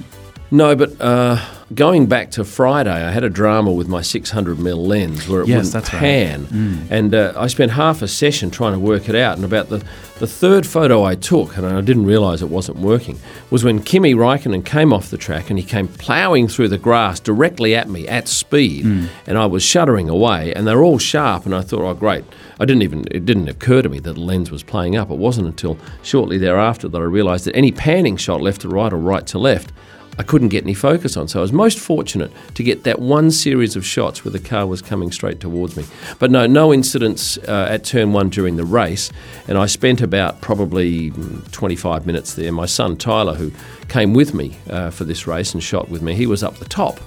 No, 0.53 0.77
but 0.77 0.93
uh, 1.01 1.41
going 1.75 2.07
back 2.07 2.31
to 2.33 2.45
Friday, 2.45 2.93
I 3.05 3.11
had 3.11 3.25
a 3.25 3.29
drama 3.29 3.73
with 3.73 3.89
my 3.89 4.01
600mm 4.01 4.77
lens 4.87 5.29
where 5.29 5.41
it 5.43 5.49
Yes, 5.49 5.57
wouldn't 5.57 5.73
that's 5.73 5.93
right. 5.93 6.01
pan, 6.01 6.87
and 6.89 7.13
uh, 7.17 7.33
I 7.37 7.49
spent 7.49 7.73
half 7.73 8.01
a 8.01 8.07
session 8.07 8.53
trying 8.53 8.73
to 8.75 8.79
work 8.79 9.09
it 9.09 9.17
out. 9.17 9.35
And 9.37 9.45
about 9.45 9.71
the 9.71 9.85
the 10.21 10.27
third 10.29 10.65
photo 10.65 11.03
I 11.03 11.17
took, 11.17 11.57
and 11.57 11.67
I 11.67 11.81
didn't 11.81 12.07
realise 12.07 12.43
it 12.43 12.49
wasn't 12.49 12.79
working, 12.79 13.19
was 13.51 13.65
when 13.65 13.83
Kimi 13.83 14.15
Raikkonen 14.15 14.65
came 14.65 14.93
off 14.93 15.11
the 15.11 15.19
track 15.19 15.51
and 15.51 15.59
he 15.59 15.65
came 15.65 15.89
ploughing 15.89 16.47
through 16.49 16.69
the 16.69 16.79
grass 16.79 17.19
directly 17.21 17.75
at 17.75 17.89
me 17.91 18.07
at 18.07 18.29
speed, 18.29 18.85
and 19.27 19.37
I 19.37 19.47
was 19.47 19.65
shuddering 19.65 20.09
away, 20.09 20.55
and 20.55 20.65
they're 20.65 20.85
all 20.85 20.99
sharp, 20.99 21.45
and 21.45 21.55
I 21.57 21.63
thought, 21.63 21.81
oh 21.83 21.95
great. 21.95 22.25
I 22.59 22.65
didn't 22.65 22.83
even 22.83 23.05
it 23.11 23.27
didn't 23.27 23.49
occur 23.49 23.83
to 23.83 23.89
me 23.89 23.99
that 24.01 24.15
the 24.15 24.21
lens 24.21 24.51
was 24.51 24.63
playing 24.63 24.97
up. 24.97 25.11
It 25.11 25.19
wasn't 25.19 25.49
until 25.49 25.79
shortly 26.03 26.39
thereafter 26.39 26.89
that 26.89 26.99
I 26.99 27.05
realised 27.05 27.45
that 27.47 27.57
any 27.57 27.73
panning 27.73 28.17
shot 28.17 28.41
left 28.41 28.63
to 28.63 28.69
right 28.69 28.93
or 28.93 28.99
right 28.99 29.27
to 29.29 29.39
left 29.39 29.73
I 30.19 30.23
couldn't 30.23 30.49
get 30.49 30.65
any 30.65 30.75
focus 30.75 31.17
on. 31.17 31.29
So 31.29 31.41
I 31.41 31.43
was 31.43 31.53
most 31.53 31.79
fortunate 31.79 32.33
to 32.55 32.63
get 32.63 32.85
that 32.85 33.01
one 33.01 33.31
series 33.31 33.77
of 33.77 33.85
shots 33.85 34.25
where 34.25 34.33
the 34.33 34.39
car 34.39 34.67
was 34.67 34.81
coming 34.81 35.13
straight 35.13 35.41
towards 35.41 35.77
me. 35.77 35.85
But 36.19 36.31
no, 36.31 36.47
no 36.47 36.73
incidents 36.73 37.37
uh, 37.39 37.69
at 37.69 37.85
turn 37.85 38.13
one 38.13 38.31
during 38.31 38.57
the 38.57 38.65
race. 38.65 39.11
And 39.47 39.59
I 39.59 39.67
spent 39.67 40.01
about 40.01 40.41
probably 40.41 41.11
mm, 41.11 41.51
25 41.53 42.07
minutes 42.07 42.35
there. 42.35 42.51
My 42.51 42.67
son 42.67 42.97
Tyler, 42.97 43.35
who 43.35 43.53
came 43.89 44.15
with 44.15 44.33
me 44.33 44.57
uh, 44.71 44.91
for 44.91 45.05
this 45.05 45.27
race 45.27 45.53
and 45.53 45.63
shot 45.63 45.91
with 45.91 46.01
me, 46.01 46.15
he 46.15 46.27
was 46.27 46.43
up 46.43 46.57
the 46.57 46.65
top 46.65 46.99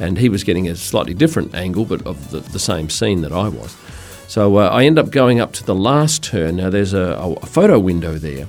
and 0.00 0.18
he 0.18 0.28
was 0.28 0.42
getting 0.42 0.68
a 0.68 0.74
slightly 0.74 1.14
different 1.14 1.54
angle, 1.54 1.84
but 1.84 2.04
of 2.04 2.30
the, 2.30 2.40
the 2.40 2.58
same 2.58 2.90
scene 2.90 3.20
that 3.20 3.32
I 3.32 3.48
was. 3.48 3.76
So 4.28 4.56
uh, 4.56 4.68
I 4.68 4.84
end 4.84 4.98
up 4.98 5.10
going 5.10 5.40
up 5.40 5.52
to 5.54 5.64
the 5.64 5.74
last 5.74 6.22
turn. 6.22 6.56
Now 6.56 6.70
there's 6.70 6.92
a, 6.92 7.36
a 7.42 7.46
photo 7.46 7.78
window 7.78 8.14
there 8.14 8.46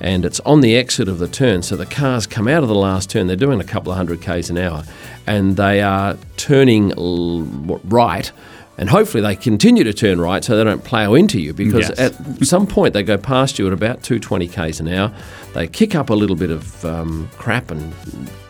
and 0.00 0.24
it's 0.24 0.40
on 0.40 0.60
the 0.60 0.76
exit 0.76 1.08
of 1.08 1.18
the 1.18 1.28
turn. 1.28 1.62
So 1.62 1.76
the 1.76 1.86
cars 1.86 2.26
come 2.26 2.48
out 2.48 2.62
of 2.62 2.68
the 2.68 2.74
last 2.74 3.10
turn. 3.10 3.26
They're 3.26 3.36
doing 3.36 3.60
a 3.60 3.64
couple 3.64 3.92
of 3.92 3.96
hundred 3.96 4.20
k's 4.20 4.50
an 4.50 4.58
hour, 4.58 4.84
and 5.26 5.56
they 5.56 5.80
are 5.82 6.18
turning 6.36 6.92
l- 6.92 7.80
right. 7.84 8.30
And 8.78 8.90
hopefully 8.90 9.22
they 9.22 9.36
continue 9.36 9.84
to 9.84 9.94
turn 9.94 10.20
right 10.20 10.44
so 10.44 10.54
they 10.54 10.62
don't 10.62 10.84
plough 10.84 11.14
into 11.14 11.40
you 11.40 11.54
because 11.54 11.88
Yes. 11.88 11.98
at 11.98 12.46
some 12.46 12.66
point 12.66 12.92
they 12.92 13.02
go 13.02 13.16
past 13.16 13.58
you 13.58 13.66
at 13.66 13.72
about 13.72 14.02
220 14.02 14.48
k's 14.48 14.80
an 14.80 14.88
hour. 14.88 15.10
They 15.54 15.66
kick 15.66 15.94
up 15.94 16.10
a 16.10 16.14
little 16.14 16.36
bit 16.36 16.50
of 16.50 16.84
um, 16.84 17.30
crap 17.38 17.70
and 17.70 17.94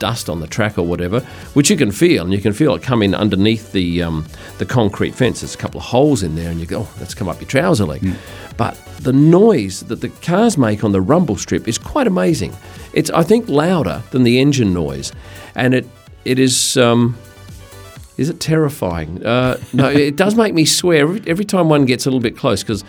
dust 0.01 0.29
on 0.29 0.41
the 0.41 0.49
track 0.49 0.79
or 0.79 0.83
whatever, 0.83 1.21
which 1.55 1.71
you 1.71 1.77
can 1.77 1.93
feel, 1.93 2.25
and 2.25 2.33
you 2.33 2.41
can 2.41 2.53
feel 2.53 2.75
it 2.75 2.83
come 2.83 3.05
in 3.05 3.15
underneath 3.15 3.71
the 3.71 4.03
um, 4.03 4.27
the 4.59 4.67
concrete 4.67 5.15
fence. 5.15 5.43
There's 5.43 5.55
a 5.55 5.59
couple 5.59 5.79
of 5.79 5.87
holes 5.87 6.25
in 6.25 6.35
there, 6.35 6.51
and 6.51 6.59
you 6.59 6.67
go, 6.67 6.81
oh, 6.81 6.89
that's 6.99 7.15
come 7.15 7.29
up 7.29 7.41
your 7.41 7.49
trouser 7.49 7.85
leg. 7.85 8.05
But 8.57 8.77
the 9.01 9.13
noise 9.13 9.81
that 9.85 10.01
the 10.01 10.09
cars 10.09 10.59
make 10.59 10.83
on 10.83 10.91
the 10.91 11.01
rumble 11.01 11.37
strip 11.37 11.69
is 11.69 11.79
quite 11.79 12.09
amazing. 12.09 12.53
It's, 12.95 13.11
I 13.11 13.23
think, 13.23 13.49
louder 13.49 14.03
than 14.11 14.25
the 14.25 14.41
engine 14.41 14.75
noise, 14.75 15.13
and 15.55 15.73
it 15.73 15.87
it 16.25 16.41
is. 16.41 16.77
Um, 16.77 17.17
is 18.17 18.29
it 18.29 18.41
terrifying? 18.41 19.25
Uh, 19.25 19.61
no, 19.73 19.89
it 19.91 20.17
does 20.17 20.35
make 20.35 20.55
me 20.55 20.65
swear 20.65 21.03
every, 21.03 21.23
every 21.27 21.45
time 21.45 21.69
one 21.69 21.85
gets 21.85 22.07
a 22.07 22.11
little 22.11 22.21
bit 22.21 22.37
close 22.37 22.63
because 22.63 22.85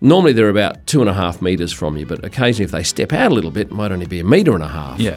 normally 0.00 0.32
they're 0.32 0.48
about 0.48 0.86
two 0.86 1.00
and 1.00 1.10
a 1.10 1.12
half 1.12 1.42
metres 1.42 1.72
from 1.72 1.96
you, 1.96 2.06
but 2.06 2.24
occasionally 2.24 2.64
if 2.64 2.70
they 2.70 2.82
step 2.82 3.12
out 3.12 3.30
a 3.30 3.34
little 3.34 3.50
bit, 3.50 3.68
it 3.68 3.72
might 3.72 3.92
only 3.92 4.06
be 4.06 4.20
a 4.20 4.24
metre 4.24 4.54
and 4.54 4.62
a 4.62 4.68
half. 4.68 4.98
Yeah. 4.98 5.16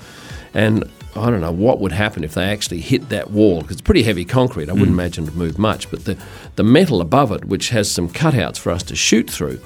And 0.53 0.83
I 1.15 1.29
don't 1.29 1.41
know 1.41 1.51
what 1.51 1.79
would 1.79 1.91
happen 1.91 2.23
if 2.23 2.33
they 2.33 2.45
actually 2.45 2.81
hit 2.81 3.09
that 3.09 3.31
wall 3.31 3.61
because 3.61 3.75
it's 3.75 3.81
pretty 3.81 4.03
heavy 4.03 4.25
concrete. 4.25 4.69
I 4.69 4.73
wouldn't 4.73 4.89
imagine 4.89 5.25
it 5.25 5.31
would 5.31 5.37
move 5.37 5.59
much, 5.59 5.89
but 5.89 6.05
the, 6.05 6.17
the 6.55 6.63
metal 6.63 7.01
above 7.01 7.31
it, 7.31 7.45
which 7.45 7.69
has 7.69 7.89
some 7.89 8.09
cutouts 8.09 8.57
for 8.57 8.71
us 8.71 8.83
to 8.83 8.95
shoot 8.95 9.29
through, 9.29 9.61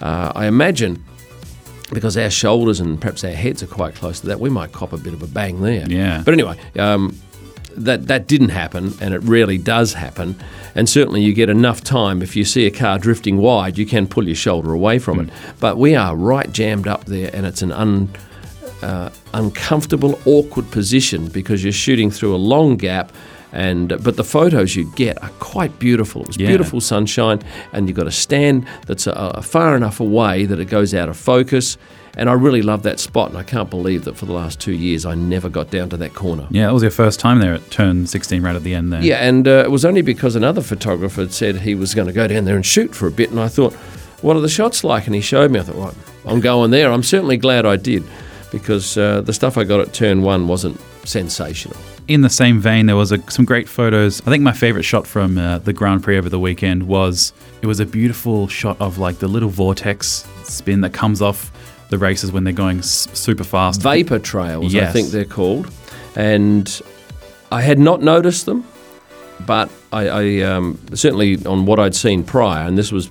uh, 0.00 0.32
I 0.34 0.46
imagine 0.46 1.02
because 1.92 2.16
our 2.16 2.30
shoulders 2.30 2.80
and 2.80 3.00
perhaps 3.00 3.22
our 3.24 3.32
heads 3.32 3.62
are 3.62 3.66
quite 3.66 3.94
close 3.94 4.20
to 4.20 4.26
that, 4.28 4.40
we 4.40 4.48
might 4.48 4.72
cop 4.72 4.92
a 4.92 4.96
bit 4.96 5.12
of 5.12 5.22
a 5.22 5.26
bang 5.26 5.60
there. 5.60 5.86
Yeah. 5.88 6.22
But 6.24 6.32
anyway, 6.32 6.58
um, 6.78 7.18
that 7.76 8.06
that 8.08 8.26
didn't 8.26 8.50
happen, 8.50 8.92
and 9.00 9.14
it 9.14 9.18
rarely 9.22 9.58
does 9.58 9.94
happen. 9.94 10.36
And 10.74 10.88
certainly, 10.88 11.22
you 11.22 11.34
get 11.34 11.48
enough 11.50 11.82
time. 11.82 12.22
If 12.22 12.34
you 12.36 12.44
see 12.44 12.66
a 12.66 12.70
car 12.70 12.98
drifting 12.98 13.36
wide, 13.38 13.76
you 13.78 13.86
can 13.86 14.06
pull 14.06 14.26
your 14.26 14.34
shoulder 14.36 14.72
away 14.72 14.98
from 14.98 15.20
it. 15.20 15.28
But 15.60 15.76
we 15.76 15.94
are 15.94 16.16
right 16.16 16.50
jammed 16.52 16.86
up 16.86 17.04
there, 17.04 17.30
and 17.34 17.44
it's 17.46 17.62
an 17.62 17.72
un, 17.72 18.08
uh, 18.82 19.10
uncomfortable, 19.34 20.18
awkward 20.24 20.70
position 20.70 21.26
because 21.26 21.62
you're 21.62 21.72
shooting 21.72 22.10
through 22.10 22.34
a 22.34 22.38
long 22.38 22.76
gap. 22.76 23.12
And 23.54 23.88
but 24.02 24.16
the 24.16 24.24
photos 24.24 24.74
you 24.76 24.90
get 24.96 25.22
are 25.22 25.28
quite 25.38 25.78
beautiful. 25.78 26.22
It's 26.24 26.38
Yeah. 26.38 26.48
beautiful 26.48 26.80
sunshine, 26.80 27.40
and 27.74 27.86
you've 27.86 27.98
got 27.98 28.06
a 28.06 28.10
stand 28.10 28.64
that's 28.86 29.06
uh, 29.06 29.42
far 29.42 29.76
enough 29.76 30.00
away 30.00 30.46
that 30.46 30.58
it 30.58 30.70
goes 30.70 30.94
out 30.94 31.10
of 31.10 31.18
focus. 31.18 31.76
And 32.16 32.28
I 32.28 32.34
really 32.34 32.60
love 32.60 32.82
that 32.82 33.00
spot, 33.00 33.30
and 33.30 33.38
I 33.38 33.42
can't 33.42 33.70
believe 33.70 34.04
that 34.04 34.16
for 34.16 34.26
the 34.26 34.32
last 34.32 34.60
two 34.60 34.72
years 34.72 35.06
I 35.06 35.14
never 35.14 35.48
got 35.48 35.70
down 35.70 35.88
to 35.90 35.96
that 35.96 36.14
corner. 36.14 36.46
Yeah, 36.50 36.66
that 36.66 36.74
was 36.74 36.82
your 36.82 36.90
first 36.90 37.18
time 37.18 37.38
there 37.38 37.54
at 37.54 37.70
turn 37.70 38.06
16 38.06 38.42
right 38.42 38.54
at 38.54 38.62
the 38.62 38.74
end 38.74 38.92
there. 38.92 39.02
Yeah, 39.02 39.26
and 39.26 39.48
uh, 39.48 39.62
it 39.64 39.70
was 39.70 39.84
only 39.84 40.02
because 40.02 40.36
another 40.36 40.60
photographer 40.60 41.22
had 41.22 41.32
said 41.32 41.56
he 41.56 41.74
was 41.74 41.94
going 41.94 42.08
to 42.08 42.12
go 42.12 42.26
down 42.28 42.44
there 42.44 42.56
and 42.56 42.66
shoot 42.66 42.94
for 42.94 43.06
a 43.06 43.10
bit, 43.10 43.30
and 43.30 43.40
I 43.40 43.48
thought, 43.48 43.72
what 44.20 44.36
are 44.36 44.40
the 44.40 44.48
shots 44.48 44.84
like? 44.84 45.06
And 45.06 45.14
he 45.14 45.20
showed 45.20 45.50
me. 45.50 45.58
I 45.58 45.62
thought, 45.62 45.76
well, 45.76 45.94
I'm 46.26 46.40
going 46.40 46.70
there. 46.70 46.92
I'm 46.92 47.02
certainly 47.02 47.36
glad 47.38 47.64
I 47.64 47.76
did, 47.76 48.04
because 48.50 48.98
uh, 48.98 49.22
the 49.22 49.32
stuff 49.32 49.56
I 49.56 49.64
got 49.64 49.80
at 49.80 49.94
turn 49.94 50.22
one 50.22 50.48
wasn't 50.48 50.78
sensational. 51.04 51.76
In 52.08 52.20
the 52.20 52.30
same 52.30 52.60
vein, 52.60 52.86
there 52.86 52.96
was 52.96 53.12
a, 53.12 53.30
some 53.30 53.44
great 53.44 53.68
photos. 53.68 54.20
I 54.22 54.24
think 54.24 54.42
my 54.42 54.52
favorite 54.52 54.82
shot 54.82 55.06
from 55.06 55.38
uh, 55.38 55.58
the 55.58 55.72
Grand 55.72 56.02
Prix 56.02 56.18
over 56.18 56.28
the 56.28 56.38
weekend 56.38 56.82
was 56.84 57.32
it 57.62 57.66
was 57.66 57.80
a 57.80 57.86
beautiful 57.86 58.48
shot 58.48 58.80
of 58.80 58.98
like 58.98 59.18
the 59.18 59.28
little 59.28 59.48
vortex 59.48 60.26
spin 60.44 60.82
that 60.82 60.92
comes 60.92 61.22
off 61.22 61.50
the 61.92 61.98
races 61.98 62.32
when 62.32 62.42
they're 62.44 62.52
going 62.52 62.78
s- 62.78 63.06
super 63.12 63.44
fast. 63.44 63.80
Vapor 63.82 64.18
trails, 64.18 64.74
I 64.88 64.92
think 64.92 65.08
they're 65.10 65.24
called, 65.24 65.70
and 66.16 66.80
I 67.52 67.60
had 67.62 67.78
not 67.78 68.02
noticed 68.02 68.46
them, 68.46 68.66
but 69.46 69.70
I, 69.92 70.08
I 70.08 70.40
um, 70.40 70.78
certainly 70.94 71.44
on 71.46 71.66
what 71.66 71.78
I'd 71.78 71.94
seen 71.94 72.24
prior, 72.24 72.66
and 72.66 72.76
this 72.76 72.90
was 72.90 73.10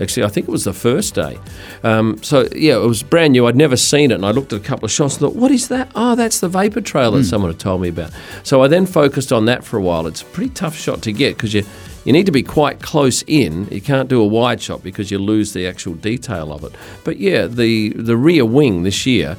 actually 0.00 0.24
I 0.24 0.28
think 0.28 0.48
it 0.48 0.52
was 0.52 0.64
the 0.64 0.72
first 0.74 1.14
day. 1.14 1.38
Um, 1.82 2.22
so 2.22 2.48
yeah, 2.54 2.76
it 2.76 2.86
was 2.86 3.02
brand 3.02 3.32
new. 3.32 3.46
I'd 3.46 3.56
never 3.56 3.76
seen 3.76 4.10
it, 4.10 4.14
and 4.14 4.26
I 4.26 4.32
looked 4.32 4.52
at 4.52 4.60
a 4.60 4.64
couple 4.64 4.84
of 4.84 4.90
shots 4.90 5.14
and 5.14 5.20
thought, 5.20 5.36
"What 5.36 5.50
is 5.50 5.68
that? 5.68 5.90
Oh, 5.94 6.14
that's 6.16 6.40
the 6.40 6.48
vapor 6.48 6.80
trail 6.82 7.12
that 7.12 7.24
someone 7.24 7.50
had 7.52 7.60
told 7.60 7.80
me 7.80 7.88
about." 7.88 8.10
So 8.42 8.62
I 8.62 8.68
then 8.68 8.86
focused 8.86 9.32
on 9.32 9.46
that 9.46 9.64
for 9.64 9.76
a 9.78 9.82
while. 9.82 10.06
It's 10.06 10.22
a 10.22 10.26
pretty 10.26 10.50
tough 10.50 10.76
shot 10.76 11.00
to 11.02 11.12
get 11.12 11.36
because 11.36 11.54
you. 11.54 11.64
You 12.06 12.12
need 12.12 12.26
to 12.26 12.32
be 12.32 12.44
quite 12.44 12.80
close 12.80 13.22
in. 13.26 13.66
You 13.68 13.80
can't 13.80 14.08
do 14.08 14.22
a 14.22 14.26
wide 14.26 14.62
shot 14.62 14.80
because 14.80 15.10
you 15.10 15.18
lose 15.18 15.52
the 15.52 15.66
actual 15.66 15.94
detail 15.94 16.52
of 16.52 16.62
it. 16.62 16.72
But 17.02 17.16
yeah, 17.18 17.48
the 17.48 17.88
the 17.90 18.16
rear 18.16 18.44
wing 18.44 18.84
this 18.84 19.06
year, 19.06 19.36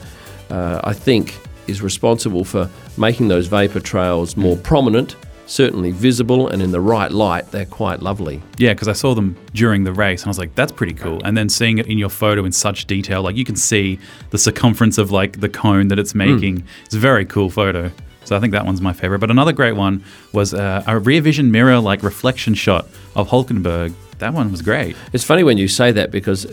uh, 0.50 0.82
I 0.84 0.92
think, 0.92 1.40
is 1.68 1.82
responsible 1.82 2.44
for 2.44 2.70
making 2.98 3.30
those 3.30 3.48
vapor 3.48 3.80
trails 3.80 4.36
more 4.36 4.58
prominent, 4.58 5.16
certainly 5.46 5.92
visible, 5.92 6.50
and 6.50 6.62
in 6.62 6.72
the 6.72 6.82
right 6.82 7.10
light, 7.10 7.52
they're 7.52 7.66
quite 7.66 8.02
lovely. 8.02 8.42
Yeah, 8.58 8.74
because 8.74 8.90
I 8.90 8.94
saw 8.94 9.16
them 9.16 9.38
during 9.54 9.86
the 9.86 9.94
race 9.94 10.24
and 10.24 10.28
I 10.28 10.32
was 10.32 10.40
like, 10.40 10.54
that's 10.56 10.74
pretty 10.74 10.94
cool. 10.94 11.22
And 11.24 11.38
then 11.38 11.48
seeing 11.48 11.78
it 11.78 11.88
in 11.88 11.98
your 11.98 12.10
photo 12.10 12.44
in 12.44 12.52
such 12.52 12.86
detail, 12.86 13.22
like 13.22 13.38
you 13.38 13.46
can 13.46 13.56
see 13.56 13.98
the 14.32 14.38
circumference 14.38 14.98
of 14.98 15.10
like 15.10 15.40
the 15.40 15.48
cone 15.48 15.88
that 15.88 16.00
it's 16.00 16.14
making. 16.14 16.66
It's 16.84 16.96
a 16.96 17.00
very 17.00 17.24
cool 17.24 17.50
photo. 17.50 17.92
So 18.28 18.36
I 18.36 18.42
think 18.42 18.52
that 18.52 18.66
one's 18.66 18.82
my 18.82 18.92
favorite. 18.92 19.20
But 19.20 19.32
another 19.32 19.54
great 19.54 19.78
one 19.78 20.04
was 20.34 20.54
uh, 20.54 20.84
a 20.86 21.00
rear 21.00 21.22
vision 21.22 21.50
mirror 21.50 21.80
like 21.80 22.04
reflection 22.04 22.56
shot 22.56 22.86
of 23.16 23.30
Hulkenberg. 23.30 23.94
That 24.20 24.34
one 24.34 24.52
was 24.52 24.62
great. 24.62 24.98
It's 25.14 25.24
funny 25.24 25.44
when 25.44 25.58
you 25.58 25.70
say 25.70 25.94
that 25.94 26.12
because 26.12 26.46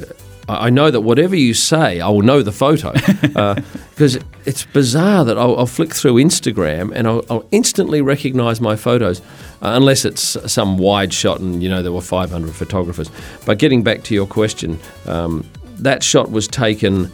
I 0.48 0.66
I 0.66 0.70
know 0.70 0.90
that 0.90 1.00
whatever 1.00 1.34
you 1.34 1.52
say, 1.52 2.00
I 2.00 2.08
will 2.08 2.22
know 2.22 2.42
the 2.42 2.52
photo. 2.52 2.92
Because 3.94 4.18
it's 4.44 4.64
bizarre 4.66 5.24
that 5.24 5.38
I'll, 5.38 5.56
I'll 5.56 5.66
flick 5.66 5.94
through 5.94 6.14
Instagram 6.14 6.90
and 6.96 7.06
I'll, 7.06 7.24
I'll 7.30 7.46
instantly 7.52 8.00
recognise 8.02 8.60
my 8.60 8.74
photos, 8.74 9.20
uh, 9.20 9.22
unless 9.62 10.04
it's 10.04 10.36
some 10.52 10.78
wide 10.78 11.12
shot 11.12 11.38
and 11.38 11.62
you 11.62 11.68
know 11.68 11.80
there 11.80 11.92
were 11.92 12.00
500 12.00 12.52
photographers. 12.52 13.08
But 13.46 13.58
getting 13.60 13.84
back 13.84 14.02
to 14.04 14.14
your 14.14 14.26
question, 14.26 14.80
um, 15.06 15.48
that 15.78 16.02
shot 16.02 16.32
was 16.32 16.48
taken 16.48 17.12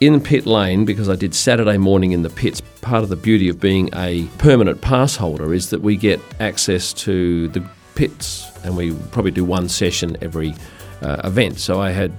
in 0.00 0.18
pit 0.20 0.46
lane 0.46 0.84
because 0.86 1.08
I 1.08 1.16
did 1.16 1.34
Saturday 1.34 1.76
morning 1.76 2.12
in 2.12 2.22
the 2.22 2.30
pits. 2.30 2.62
Part 2.80 3.02
of 3.02 3.10
the 3.10 3.16
beauty 3.16 3.48
of 3.48 3.60
being 3.60 3.90
a 3.94 4.26
permanent 4.38 4.80
pass 4.80 5.14
holder 5.14 5.52
is 5.52 5.70
that 5.70 5.82
we 5.82 5.96
get 5.96 6.20
access 6.40 6.92
to 6.94 7.48
the 7.48 7.62
pits 7.94 8.50
and 8.64 8.76
we 8.76 8.94
probably 9.12 9.30
do 9.30 9.44
one 9.44 9.68
session 9.68 10.16
every 10.22 10.54
uh, 11.02 11.20
event. 11.24 11.58
So 11.58 11.80
I 11.80 11.90
had 11.90 12.12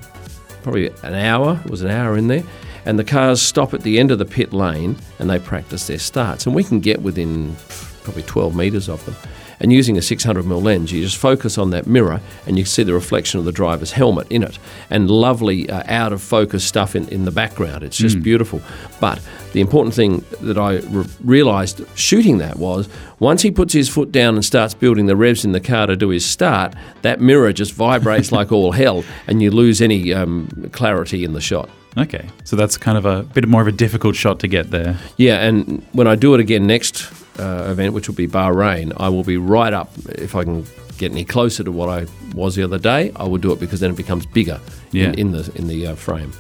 probably 0.62 0.90
an 1.04 1.16
hour, 1.16 1.60
it 1.66 1.72
was 1.72 1.82
an 1.82 1.90
hour 1.90 2.16
in 2.18 2.28
there, 2.28 2.44
and 2.86 3.00
the 3.00 3.04
cars 3.04 3.42
stop 3.42 3.74
at 3.74 3.82
the 3.82 4.00
end 4.00 4.12
of 4.12 4.20
the 4.20 4.26
pit 4.26 4.54
lane 4.54 4.96
and 5.18 5.30
they 5.30 5.40
practice 5.40 5.88
their 5.88 6.00
starts. 6.00 6.46
And 6.46 6.54
we 6.54 6.64
can 6.64 6.80
get 6.80 7.02
within 7.02 7.56
probably 8.04 8.24
12 8.24 8.56
metres 8.56 8.90
of 8.90 9.04
them. 9.06 9.16
And 9.62 9.72
using 9.72 9.96
a 9.96 10.02
600mm 10.02 10.62
lens, 10.62 10.92
you 10.92 11.02
just 11.02 11.18
focus 11.18 11.58
on 11.58 11.70
that 11.70 11.88
mirror 11.88 12.20
and 12.46 12.58
you 12.58 12.66
see 12.66 12.84
the 12.84 12.94
reflection 12.94 13.40
of 13.40 13.46
the 13.46 13.52
driver's 13.52 13.92
helmet 13.92 14.28
in 14.30 14.44
it 14.44 14.60
and 14.90 15.10
lovely 15.10 15.70
uh, 15.70 15.84
out 15.88 16.12
of 16.12 16.22
focus 16.22 16.66
stuff 16.66 16.96
in, 16.96 17.08
in 17.10 17.26
the 17.26 17.32
background. 17.32 17.84
It's 17.84 17.98
just 17.98 18.22
beautiful. 18.24 18.62
But 19.00 19.22
the 19.54 19.62
important 19.62 19.94
thing 19.94 20.26
that 20.42 20.58
I 20.58 20.78
re- 20.78 21.06
realised 21.24 21.82
shooting 21.96 22.40
that 22.40 22.58
was 22.58 22.90
once 23.20 23.44
he 23.44 23.52
puts 23.52 23.74
his 23.74 23.88
foot 23.88 24.12
down 24.12 24.36
and 24.36 24.44
starts 24.44 24.74
building 24.74 25.06
the 25.06 25.16
revs 25.16 25.46
in 25.46 25.52
the 25.52 25.60
car 25.60 25.88
to 25.88 25.96
do 25.96 26.10
his 26.10 26.26
start, 26.26 26.74
that 27.04 27.22
mirror 27.22 27.54
just 27.54 27.74
vibrates 27.74 28.32
like 28.32 28.52
all 28.52 28.72
hell 28.72 29.04
and 29.28 29.42
you 29.42 29.52
lose 29.52 29.82
any 29.82 30.14
um, 30.14 30.70
clarity 30.72 31.24
in 31.24 31.34
the 31.34 31.42
shot. 31.42 31.70
Okay. 31.98 32.28
So 32.46 32.56
that's 32.56 32.78
kind 32.78 32.98
of 32.98 33.06
a 33.06 33.24
bit 33.24 33.48
more 33.48 33.62
of 33.62 33.68
a 33.68 33.72
difficult 33.72 34.16
shot 34.16 34.40
to 34.40 34.48
get 34.48 34.72
there. 34.72 34.98
Yeah, 35.18 35.46
and 35.46 35.86
when 35.92 36.08
I 36.08 36.16
do 36.16 36.34
it 36.34 36.40
again 36.40 36.66
next 36.66 37.02
uh, 37.40 37.68
event, 37.72 37.94
which 37.94 38.08
will 38.08 38.16
be 38.16 38.28
Bahrain, 38.28 38.94
I 38.98 39.10
will 39.10 39.24
be 39.24 39.38
right 39.38 39.74
up. 39.74 39.92
If 40.10 40.36
I 40.36 40.44
can 40.44 40.66
get 40.98 41.12
any 41.12 41.26
closer 41.26 41.64
to 41.64 41.72
what 41.72 41.90
I 41.90 42.06
was 42.36 42.56
the 42.56 42.64
other 42.64 42.78
day, 42.80 43.12
I 43.16 43.24
will 43.24 43.38
do 43.40 43.52
it 43.52 43.60
because 43.60 43.80
then 43.80 43.90
it 43.92 43.98
becomes 43.98 44.26
bigger 44.26 44.60
Yeah. 44.92 45.08
in, 45.08 45.20
in 45.20 45.32
the 45.32 45.52
in 45.56 45.68
the 45.68 45.88
uh, 45.88 45.96
frame. 45.96 46.32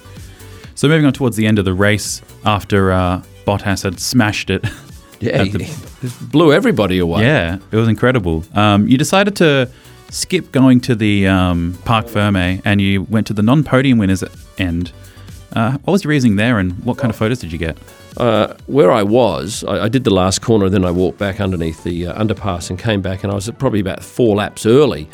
So 0.75 0.87
moving 0.87 1.05
on 1.05 1.13
towards 1.13 1.35
the 1.37 1.45
end 1.47 1.59
of 1.59 1.65
the 1.65 1.73
race, 1.73 2.21
after 2.45 2.91
uh, 2.91 3.21
Bottas 3.45 3.83
had 3.83 3.99
smashed 3.99 4.49
it. 4.49 4.65
Yeah, 5.23 5.43
the- 5.43 5.69
blew 6.31 6.51
everybody 6.51 6.97
away. 6.97 7.21
Yeah, 7.21 7.59
it 7.71 7.75
was 7.75 7.87
incredible. 7.87 8.43
Um, 8.55 8.87
you 8.87 8.97
decided 8.97 9.35
to 9.35 9.69
skip 10.09 10.51
going 10.51 10.81
to 10.81 10.95
the 10.95 11.27
um, 11.27 11.77
Parc 11.85 12.07
Ferme 12.07 12.59
and 12.65 12.81
you 12.81 13.03
went 13.03 13.27
to 13.27 13.33
the 13.33 13.43
non-podium 13.43 13.99
winners 13.99 14.23
end. 14.57 14.91
Uh, 15.53 15.77
what 15.79 15.91
was 15.91 16.03
your 16.03 16.09
reasoning 16.09 16.37
there, 16.37 16.59
and 16.59 16.71
what 16.83 16.97
kind 16.97 17.09
of 17.09 17.15
photos 17.15 17.39
did 17.39 17.51
you 17.51 17.57
get? 17.57 17.77
Uh, 18.17 18.55
where 18.67 18.91
I 18.91 19.03
was, 19.03 19.63
I, 19.65 19.85
I 19.85 19.89
did 19.89 20.03
the 20.03 20.13
last 20.13 20.41
corner, 20.41 20.65
and 20.65 20.73
then 20.73 20.85
I 20.85 20.91
walked 20.91 21.17
back 21.17 21.41
underneath 21.41 21.83
the 21.83 22.07
uh, 22.07 22.23
underpass 22.23 22.69
and 22.69 22.79
came 22.79 23.01
back, 23.01 23.23
and 23.23 23.31
I 23.31 23.35
was 23.35 23.49
probably 23.57 23.79
about 23.79 24.03
four 24.03 24.35
laps 24.35 24.65
early. 24.65 25.09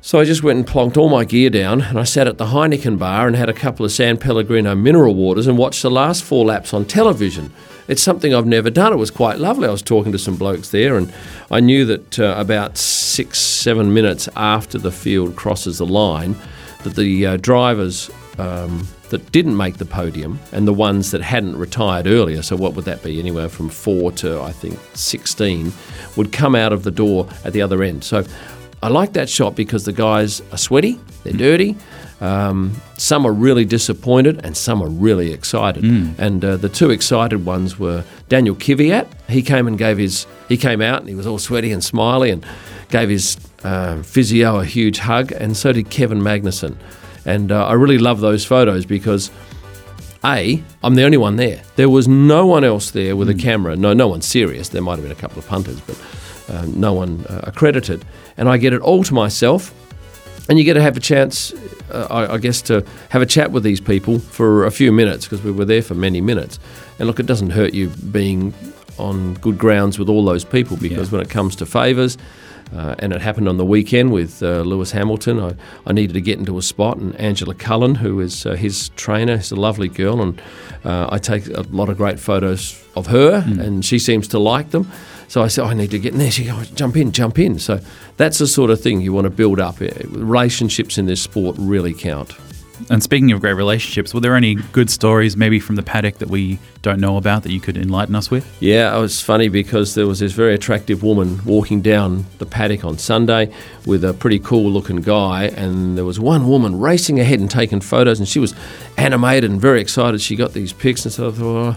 So 0.00 0.20
I 0.20 0.24
just 0.24 0.42
went 0.42 0.58
and 0.58 0.66
plonked 0.66 0.98
all 0.98 1.08
my 1.08 1.24
gear 1.24 1.48
down, 1.48 1.80
and 1.80 1.98
I 1.98 2.04
sat 2.04 2.28
at 2.28 2.36
the 2.36 2.46
Heineken 2.46 2.98
bar 2.98 3.26
and 3.26 3.34
had 3.34 3.48
a 3.48 3.54
couple 3.54 3.86
of 3.86 3.90
San 3.90 4.18
Pellegrino 4.18 4.74
mineral 4.74 5.14
waters 5.14 5.46
and 5.46 5.56
watched 5.56 5.82
the 5.82 5.90
last 5.90 6.22
four 6.22 6.44
laps 6.44 6.74
on 6.74 6.84
television. 6.84 7.50
It's 7.88 8.02
something 8.02 8.34
I've 8.34 8.46
never 8.46 8.70
done. 8.70 8.92
It 8.92 8.96
was 8.96 9.10
quite 9.10 9.38
lovely. 9.38 9.66
I 9.66 9.70
was 9.70 9.82
talking 9.82 10.12
to 10.12 10.18
some 10.18 10.36
blokes 10.36 10.70
there, 10.70 10.96
and 10.96 11.12
I 11.50 11.60
knew 11.60 11.84
that 11.86 12.18
uh, 12.18 12.34
about 12.36 12.76
six, 12.76 13.38
seven 13.38 13.94
minutes 13.94 14.28
after 14.36 14.78
the 14.78 14.92
field 14.92 15.36
crosses 15.36 15.78
the 15.78 15.86
line, 15.86 16.36
that 16.82 16.96
the 16.96 17.26
uh, 17.26 17.36
drivers 17.38 18.10
um, 18.38 18.86
that 19.14 19.30
didn't 19.30 19.56
make 19.56 19.78
the 19.78 19.84
podium 19.84 20.40
and 20.50 20.66
the 20.66 20.72
ones 20.72 21.12
that 21.12 21.22
hadn't 21.22 21.56
retired 21.56 22.08
earlier, 22.08 22.42
so 22.42 22.56
what 22.56 22.74
would 22.74 22.84
that 22.86 23.02
be? 23.02 23.20
Anywhere 23.20 23.48
from 23.48 23.68
four 23.68 24.10
to 24.12 24.40
I 24.40 24.50
think 24.50 24.76
16, 24.94 25.72
would 26.16 26.32
come 26.32 26.56
out 26.56 26.72
of 26.72 26.82
the 26.82 26.90
door 26.90 27.28
at 27.44 27.52
the 27.52 27.62
other 27.62 27.82
end. 27.84 28.02
So 28.02 28.24
I 28.82 28.88
like 28.88 29.12
that 29.12 29.28
shot 29.30 29.54
because 29.54 29.84
the 29.84 29.92
guys 29.92 30.42
are 30.52 30.58
sweaty, 30.58 30.98
they're 31.22 31.32
dirty. 31.32 31.76
Um, 32.20 32.74
some 32.96 33.26
are 33.26 33.32
really 33.32 33.64
disappointed 33.64 34.44
and 34.44 34.56
some 34.56 34.82
are 34.82 34.88
really 34.88 35.32
excited. 35.32 35.84
And 36.18 36.44
uh, 36.44 36.56
the 36.56 36.68
two 36.68 36.90
excited 36.90 37.44
ones 37.44 37.78
were 37.78 38.04
Daniel 38.28 38.56
Kvyat. 38.56 39.06
He 39.28 39.42
came 39.42 39.66
and 39.66 39.78
gave 39.78 39.98
his, 39.98 40.26
he 40.48 40.56
came 40.56 40.80
out 40.80 41.00
and 41.00 41.08
he 41.08 41.14
was 41.14 41.26
all 41.26 41.38
sweaty 41.38 41.70
and 41.72 41.84
smiley 41.84 42.30
and 42.30 42.44
gave 42.88 43.08
his 43.08 43.36
uh, 43.64 44.02
physio 44.02 44.60
a 44.60 44.64
huge 44.64 44.98
hug, 44.98 45.32
and 45.32 45.56
so 45.56 45.72
did 45.72 45.90
Kevin 45.90 46.20
Magnussen. 46.20 46.76
And 47.26 47.52
uh, 47.52 47.66
I 47.66 47.72
really 47.74 47.98
love 47.98 48.20
those 48.20 48.44
photos 48.44 48.84
because 48.84 49.30
a, 50.24 50.62
I'm 50.82 50.94
the 50.94 51.04
only 51.04 51.18
one 51.18 51.36
there. 51.36 51.62
There 51.76 51.90
was 51.90 52.08
no 52.08 52.46
one 52.46 52.64
else 52.64 52.90
there 52.90 53.14
with 53.14 53.28
a 53.28 53.34
camera. 53.34 53.76
No, 53.76 53.92
no 53.92 54.08
one 54.08 54.22
serious. 54.22 54.70
There 54.70 54.82
might 54.82 54.96
have 54.96 55.02
been 55.02 55.12
a 55.12 55.14
couple 55.14 55.38
of 55.38 55.46
punters, 55.46 55.80
but 55.80 56.00
um, 56.48 56.78
no 56.80 56.92
one 56.92 57.24
uh, 57.26 57.42
accredited. 57.44 58.04
And 58.36 58.48
I 58.48 58.56
get 58.56 58.72
it 58.72 58.80
all 58.80 59.04
to 59.04 59.14
myself. 59.14 59.74
And 60.48 60.58
you 60.58 60.64
get 60.64 60.74
to 60.74 60.82
have 60.82 60.96
a 60.96 61.00
chance, 61.00 61.54
uh, 61.90 62.06
I, 62.10 62.34
I 62.34 62.38
guess, 62.38 62.60
to 62.62 62.84
have 63.10 63.22
a 63.22 63.26
chat 63.26 63.50
with 63.50 63.62
these 63.62 63.80
people 63.80 64.18
for 64.18 64.66
a 64.66 64.70
few 64.70 64.92
minutes 64.92 65.24
because 65.24 65.42
we 65.42 65.50
were 65.50 65.64
there 65.64 65.82
for 65.82 65.94
many 65.94 66.20
minutes. 66.20 66.58
And 66.98 67.06
look, 67.06 67.18
it 67.18 67.26
doesn't 67.26 67.50
hurt 67.50 67.72
you 67.72 67.88
being 67.88 68.52
on 68.98 69.34
good 69.34 69.58
grounds 69.58 69.98
with 69.98 70.08
all 70.08 70.24
those 70.24 70.44
people 70.44 70.76
because 70.76 71.10
when 71.10 71.20
it 71.20 71.30
comes 71.30 71.56
to 71.56 71.66
favours, 71.66 72.18
uh, 72.74 72.94
and 72.98 73.12
it 73.12 73.22
happened 73.22 73.48
on 73.48 73.56
the 73.56 73.64
weekend 73.64 74.12
with 74.12 74.42
uh, 74.42 74.62
Lewis 74.62 74.92
Hamilton. 74.92 75.38
I, 75.40 75.54
I 75.86 75.92
needed 75.92 76.14
to 76.14 76.20
get 76.20 76.38
into 76.38 76.58
a 76.58 76.62
spot, 76.62 76.98
and 76.98 77.14
Angela 77.16 77.54
Cullen, 77.54 77.94
who 77.94 78.20
is 78.20 78.46
uh, 78.46 78.54
his 78.54 78.90
trainer, 78.90 79.34
is 79.34 79.52
a 79.52 79.56
lovely 79.56 79.88
girl, 79.88 80.20
and 80.20 80.40
uh, 80.84 81.08
I 81.10 81.18
take 81.18 81.46
a 81.48 81.62
lot 81.70 81.88
of 81.88 81.96
great 81.96 82.18
photos 82.18 82.84
of 82.96 83.06
her, 83.08 83.44
and 83.46 83.84
she 83.84 83.98
seems 83.98 84.28
to 84.28 84.38
like 84.38 84.70
them. 84.70 84.90
So 85.28 85.42
I 85.42 85.48
said, 85.48 85.64
I 85.64 85.74
need 85.74 85.90
to 85.90 85.98
get 85.98 86.12
in 86.12 86.18
there. 86.18 86.30
She 86.30 86.44
goes, 86.44 86.70
jump 86.70 86.96
in, 86.96 87.10
jump 87.10 87.38
in. 87.38 87.58
So 87.58 87.80
that's 88.16 88.38
the 88.38 88.46
sort 88.46 88.70
of 88.70 88.80
thing 88.80 89.00
you 89.00 89.12
want 89.12 89.24
to 89.24 89.30
build 89.30 89.58
up. 89.58 89.80
Uh, 89.80 89.88
Relationships 90.08 90.98
in 90.98 91.06
this 91.06 91.22
sport 91.22 91.56
really 91.58 91.94
count. 91.94 92.34
And 92.90 93.02
speaking 93.02 93.32
of 93.32 93.40
great 93.40 93.54
relationships, 93.54 94.12
were 94.12 94.20
there 94.20 94.34
any 94.34 94.54
good 94.54 94.90
stories 94.90 95.36
maybe 95.36 95.60
from 95.60 95.76
the 95.76 95.82
paddock 95.82 96.18
that 96.18 96.28
we 96.28 96.58
don't 96.82 97.00
know 97.00 97.16
about 97.16 97.42
that 97.44 97.52
you 97.52 97.60
could 97.60 97.76
enlighten 97.76 98.14
us 98.14 98.30
with? 98.30 98.46
Yeah, 98.60 98.96
it 98.96 99.00
was 99.00 99.20
funny 99.20 99.48
because 99.48 99.94
there 99.94 100.06
was 100.06 100.18
this 100.18 100.32
very 100.32 100.54
attractive 100.54 101.02
woman 101.02 101.44
walking 101.44 101.80
down 101.80 102.26
the 102.38 102.46
paddock 102.46 102.84
on 102.84 102.98
Sunday 102.98 103.52
with 103.86 104.04
a 104.04 104.12
pretty 104.12 104.38
cool 104.38 104.70
looking 104.70 104.96
guy, 104.96 105.44
and 105.44 105.96
there 105.96 106.04
was 106.04 106.20
one 106.20 106.48
woman 106.48 106.78
racing 106.78 107.20
ahead 107.20 107.40
and 107.40 107.50
taking 107.50 107.80
photos, 107.80 108.18
and 108.18 108.28
she 108.28 108.38
was 108.38 108.54
animated 108.96 109.50
and 109.50 109.60
very 109.60 109.80
excited. 109.80 110.20
She 110.20 110.36
got 110.36 110.52
these 110.52 110.72
pics, 110.72 111.04
and 111.04 111.12
so 111.12 111.28
I 111.28 111.32
thought, 111.32 111.76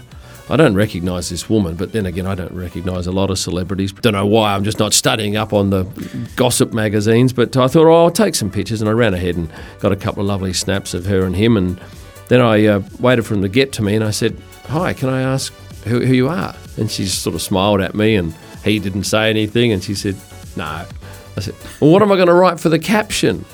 I 0.50 0.56
don't 0.56 0.74
recognise 0.74 1.28
this 1.28 1.50
woman, 1.50 1.76
but 1.76 1.92
then 1.92 2.06
again, 2.06 2.26
I 2.26 2.34
don't 2.34 2.52
recognise 2.52 3.06
a 3.06 3.12
lot 3.12 3.30
of 3.30 3.38
celebrities. 3.38 3.92
Don't 3.92 4.14
know 4.14 4.26
why. 4.26 4.54
I'm 4.54 4.64
just 4.64 4.78
not 4.78 4.94
studying 4.94 5.36
up 5.36 5.52
on 5.52 5.68
the 5.70 5.84
gossip 6.36 6.72
magazines. 6.72 7.34
But 7.34 7.56
I 7.56 7.68
thought, 7.68 7.86
oh, 7.86 8.04
I'll 8.04 8.10
take 8.10 8.34
some 8.34 8.50
pictures, 8.50 8.80
and 8.80 8.88
I 8.88 8.92
ran 8.92 9.12
ahead 9.12 9.36
and 9.36 9.50
got 9.80 9.92
a 9.92 9.96
couple 9.96 10.22
of 10.22 10.26
lovely 10.26 10.54
snaps 10.54 10.94
of 10.94 11.04
her 11.06 11.24
and 11.24 11.36
him. 11.36 11.56
And 11.56 11.78
then 12.28 12.40
I 12.40 12.64
uh, 12.64 12.82
waited 12.98 13.26
for 13.26 13.34
him 13.34 13.42
to 13.42 13.48
get 13.48 13.72
to 13.72 13.82
me, 13.82 13.94
and 13.94 14.02
I 14.02 14.10
said, 14.10 14.40
"Hi, 14.68 14.94
can 14.94 15.10
I 15.10 15.20
ask 15.20 15.52
who, 15.84 16.04
who 16.04 16.14
you 16.14 16.28
are?" 16.28 16.54
And 16.78 16.90
she 16.90 17.04
sort 17.06 17.34
of 17.34 17.42
smiled 17.42 17.82
at 17.82 17.94
me, 17.94 18.14
and 18.14 18.34
he 18.64 18.78
didn't 18.78 19.04
say 19.04 19.28
anything. 19.28 19.72
And 19.72 19.84
she 19.84 19.94
said, 19.94 20.16
"No." 20.56 20.86
I 21.36 21.40
said, 21.40 21.54
"Well, 21.78 21.90
what 21.90 22.00
am 22.00 22.10
I 22.10 22.16
going 22.16 22.28
to 22.28 22.34
write 22.34 22.58
for 22.58 22.70
the 22.70 22.78
caption?" 22.78 23.44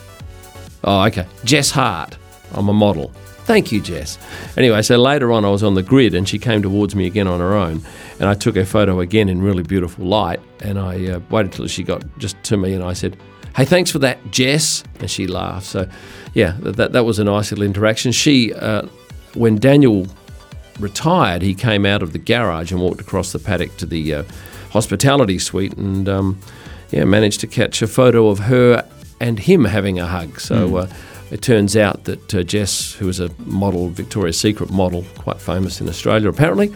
Oh, 0.84 1.04
okay, 1.06 1.26
Jess 1.44 1.72
Hart. 1.72 2.18
I'm 2.52 2.68
a 2.68 2.72
model. 2.72 3.10
Thank 3.44 3.70
you, 3.72 3.80
Jess. 3.82 4.18
Anyway, 4.56 4.80
so 4.80 4.96
later 4.96 5.30
on, 5.30 5.44
I 5.44 5.50
was 5.50 5.62
on 5.62 5.74
the 5.74 5.82
grid 5.82 6.14
and 6.14 6.26
she 6.26 6.38
came 6.38 6.62
towards 6.62 6.96
me 6.96 7.06
again 7.06 7.26
on 7.26 7.40
her 7.40 7.52
own. 7.52 7.82
And 8.18 8.28
I 8.28 8.32
took 8.34 8.56
her 8.56 8.64
photo 8.64 9.00
again 9.00 9.28
in 9.28 9.42
really 9.42 9.62
beautiful 9.62 10.06
light. 10.06 10.40
And 10.60 10.78
I 10.78 11.06
uh, 11.08 11.20
waited 11.30 11.52
till 11.52 11.66
she 11.66 11.82
got 11.82 12.02
just 12.16 12.42
to 12.44 12.56
me 12.56 12.72
and 12.72 12.82
I 12.82 12.94
said, 12.94 13.18
Hey, 13.54 13.66
thanks 13.66 13.90
for 13.90 13.98
that, 14.00 14.18
Jess. 14.30 14.82
And 14.98 15.10
she 15.10 15.26
laughed. 15.26 15.66
So, 15.66 15.88
yeah, 16.32 16.56
that, 16.60 16.92
that 16.92 17.04
was 17.04 17.18
a 17.18 17.24
nice 17.24 17.50
little 17.52 17.64
interaction. 17.64 18.12
She, 18.12 18.52
uh, 18.54 18.86
when 19.34 19.58
Daniel 19.58 20.06
retired, 20.80 21.42
he 21.42 21.54
came 21.54 21.84
out 21.84 22.02
of 22.02 22.12
the 22.12 22.18
garage 22.18 22.72
and 22.72 22.80
walked 22.80 23.00
across 23.00 23.32
the 23.32 23.38
paddock 23.38 23.76
to 23.76 23.86
the 23.86 24.14
uh, 24.14 24.22
hospitality 24.70 25.38
suite 25.38 25.74
and, 25.74 26.08
um, 26.08 26.40
yeah, 26.90 27.04
managed 27.04 27.40
to 27.40 27.46
catch 27.46 27.82
a 27.82 27.86
photo 27.86 28.28
of 28.28 28.38
her 28.40 28.88
and 29.20 29.38
him 29.38 29.66
having 29.66 30.00
a 30.00 30.06
hug. 30.06 30.40
So, 30.40 30.68
mm. 30.68 30.92
It 31.30 31.42
turns 31.42 31.76
out 31.76 32.04
that 32.04 32.34
uh, 32.34 32.42
Jess, 32.42 32.92
who 32.94 33.06
was 33.06 33.18
a 33.20 33.30
model, 33.38 33.88
Victoria's 33.88 34.38
Secret 34.38 34.70
model, 34.70 35.04
quite 35.18 35.40
famous 35.40 35.80
in 35.80 35.88
Australia 35.88 36.28
apparently, 36.28 36.74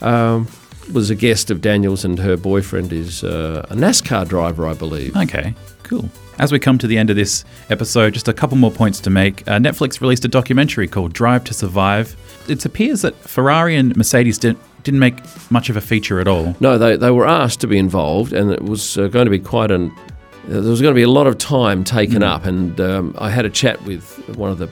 um, 0.00 0.46
was 0.92 1.10
a 1.10 1.14
guest 1.14 1.50
of 1.50 1.60
Daniels, 1.60 2.04
and 2.04 2.18
her 2.18 2.36
boyfriend 2.36 2.92
is 2.92 3.24
uh, 3.24 3.66
a 3.70 3.74
NASCAR 3.74 4.28
driver, 4.28 4.66
I 4.66 4.74
believe. 4.74 5.16
Okay, 5.16 5.54
cool. 5.82 6.08
As 6.38 6.52
we 6.52 6.58
come 6.58 6.76
to 6.78 6.86
the 6.86 6.98
end 6.98 7.08
of 7.08 7.16
this 7.16 7.44
episode, 7.70 8.12
just 8.12 8.28
a 8.28 8.32
couple 8.32 8.58
more 8.58 8.70
points 8.70 9.00
to 9.00 9.10
make. 9.10 9.40
Uh, 9.48 9.58
Netflix 9.58 10.00
released 10.00 10.24
a 10.24 10.28
documentary 10.28 10.86
called 10.86 11.12
Drive 11.14 11.44
to 11.44 11.54
Survive. 11.54 12.14
It 12.48 12.64
appears 12.64 13.02
that 13.02 13.14
Ferrari 13.16 13.74
and 13.76 13.96
Mercedes 13.96 14.38
didn't 14.38 14.60
didn't 14.82 15.00
make 15.00 15.18
much 15.50 15.68
of 15.68 15.76
a 15.76 15.80
feature 15.80 16.20
at 16.20 16.28
all. 16.28 16.54
No, 16.60 16.78
they, 16.78 16.96
they 16.96 17.10
were 17.10 17.26
asked 17.26 17.60
to 17.62 17.66
be 17.66 17.76
involved, 17.76 18.32
and 18.32 18.52
it 18.52 18.62
was 18.62 18.96
uh, 18.96 19.08
going 19.08 19.24
to 19.24 19.30
be 19.32 19.40
quite 19.40 19.72
an 19.72 19.90
there 20.48 20.62
was 20.62 20.80
going 20.80 20.92
to 20.92 20.98
be 20.98 21.02
a 21.02 21.10
lot 21.10 21.26
of 21.26 21.38
time 21.38 21.84
taken 21.84 22.22
mm. 22.22 22.26
up, 22.26 22.44
and 22.44 22.80
um, 22.80 23.14
I 23.18 23.30
had 23.30 23.44
a 23.44 23.50
chat 23.50 23.82
with 23.84 24.16
one 24.36 24.50
of 24.50 24.58
the 24.58 24.68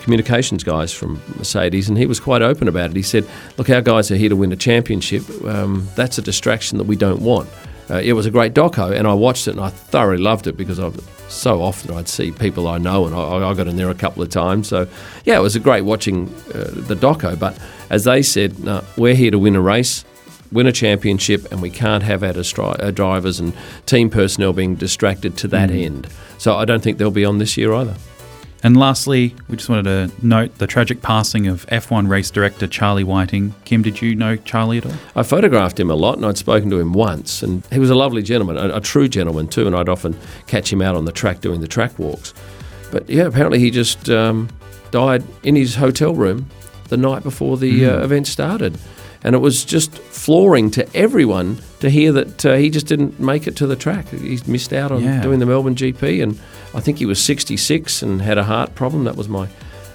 communications 0.00 0.62
guys 0.62 0.92
from 0.92 1.20
Mercedes, 1.36 1.88
and 1.88 1.98
he 1.98 2.06
was 2.06 2.20
quite 2.20 2.42
open 2.42 2.68
about 2.68 2.90
it. 2.90 2.96
He 2.96 3.02
said, 3.02 3.26
"Look, 3.56 3.68
our 3.68 3.82
guys 3.82 4.10
are 4.10 4.16
here 4.16 4.28
to 4.28 4.36
win 4.36 4.52
a 4.52 4.56
championship. 4.56 5.28
Um, 5.44 5.88
that's 5.96 6.18
a 6.18 6.22
distraction 6.22 6.78
that 6.78 6.84
we 6.84 6.96
don't 6.96 7.22
want." 7.22 7.48
Uh, 7.88 8.00
it 8.02 8.14
was 8.14 8.26
a 8.26 8.30
great 8.30 8.54
doco, 8.54 8.96
and 8.96 9.06
I 9.06 9.14
watched 9.14 9.48
it, 9.48 9.52
and 9.52 9.60
I 9.60 9.70
thoroughly 9.70 10.22
loved 10.22 10.46
it 10.46 10.56
because 10.56 10.78
I 10.78 10.90
so 11.28 11.60
often 11.60 11.94
I'd 11.94 12.08
see 12.08 12.30
people 12.30 12.68
I 12.68 12.78
know, 12.78 13.06
and 13.06 13.14
I, 13.14 13.48
I, 13.48 13.54
got 13.54 13.66
in 13.66 13.76
there 13.76 13.90
a 13.90 13.94
couple 13.94 14.22
of 14.22 14.28
times. 14.28 14.68
So, 14.68 14.86
yeah, 15.24 15.36
it 15.36 15.42
was 15.42 15.56
a 15.56 15.60
great 15.60 15.82
watching 15.82 16.28
uh, 16.54 16.70
the 16.72 16.94
doco. 16.94 17.38
But 17.38 17.58
as 17.90 18.04
they 18.04 18.22
said, 18.22 18.56
we're 18.96 19.14
here 19.14 19.32
to 19.32 19.38
win 19.38 19.56
a 19.56 19.60
race 19.60 20.04
win 20.52 20.66
a 20.66 20.72
championship, 20.72 21.50
and 21.50 21.62
we 21.62 21.70
can't 21.70 22.02
have 22.02 22.22
our, 22.22 22.32
distri- 22.32 22.82
our 22.82 22.92
drivers 22.92 23.40
and 23.40 23.52
team 23.86 24.10
personnel 24.10 24.52
being 24.52 24.74
distracted 24.74 25.36
to 25.38 25.48
that 25.48 25.70
mm. 25.70 25.84
end. 25.84 26.08
So 26.38 26.56
I 26.56 26.64
don't 26.64 26.82
think 26.82 26.98
they'll 26.98 27.10
be 27.10 27.24
on 27.24 27.38
this 27.38 27.56
year 27.56 27.72
either. 27.74 27.96
And 28.62 28.76
lastly, 28.76 29.34
we 29.48 29.56
just 29.56 29.68
wanted 29.68 29.84
to 29.84 30.26
note 30.26 30.58
the 30.58 30.66
tragic 30.66 31.02
passing 31.02 31.46
of 31.46 31.66
F1 31.66 32.08
race 32.08 32.30
director 32.30 32.66
Charlie 32.66 33.04
Whiting. 33.04 33.54
Kym, 33.64 33.82
did 33.82 34.00
you 34.00 34.14
know 34.14 34.36
Charlie 34.36 34.78
at 34.78 34.86
all? 34.86 34.94
I 35.14 35.22
photographed 35.22 35.78
him 35.78 35.90
a 35.90 35.94
lot 35.94 36.16
and 36.16 36.26
I'd 36.26 36.38
spoken 36.38 36.70
to 36.70 36.80
him 36.80 36.92
once. 36.92 37.42
And 37.42 37.64
he 37.66 37.78
was 37.78 37.90
a 37.90 37.94
lovely 37.94 38.22
gentleman, 38.22 38.56
a, 38.56 38.76
a 38.76 38.80
true 38.80 39.08
gentleman 39.08 39.46
too. 39.46 39.66
And 39.66 39.76
I'd 39.76 39.88
often 39.88 40.18
catch 40.46 40.72
him 40.72 40.82
out 40.82 40.96
on 40.96 41.04
the 41.04 41.12
track 41.12 41.42
doing 41.42 41.60
the 41.60 41.68
track 41.68 41.96
walks. 41.98 42.34
But 42.90 43.08
yeah, 43.08 43.26
apparently 43.26 43.58
he 43.58 43.70
just 43.70 44.08
um, 44.08 44.48
died 44.90 45.22
in 45.42 45.54
his 45.54 45.76
hotel 45.76 46.14
room 46.14 46.48
the 46.88 46.96
night 46.96 47.22
before 47.22 47.56
the 47.56 47.82
mm. 47.82 47.88
uh, 47.88 48.02
event 48.02 48.26
started 48.26 48.76
and 49.26 49.34
it 49.34 49.38
was 49.38 49.64
just 49.64 49.92
flooring 49.92 50.70
to 50.70 50.96
everyone 50.96 51.58
to 51.80 51.90
hear 51.90 52.12
that 52.12 52.46
uh, 52.46 52.54
he 52.54 52.70
just 52.70 52.86
didn't 52.86 53.18
make 53.18 53.48
it 53.48 53.56
to 53.56 53.66
the 53.66 53.74
track. 53.74 54.08
He 54.10 54.38
missed 54.46 54.72
out 54.72 54.92
on 54.92 55.02
yeah. 55.02 55.20
doing 55.20 55.40
the 55.40 55.46
Melbourne 55.46 55.74
GP, 55.74 56.22
and 56.22 56.38
I 56.74 56.80
think 56.80 56.98
he 56.98 57.06
was 57.06 57.20
66 57.22 58.02
and 58.02 58.22
had 58.22 58.38
a 58.38 58.44
heart 58.44 58.76
problem. 58.76 59.02
That 59.02 59.16
was 59.16 59.28
my 59.28 59.48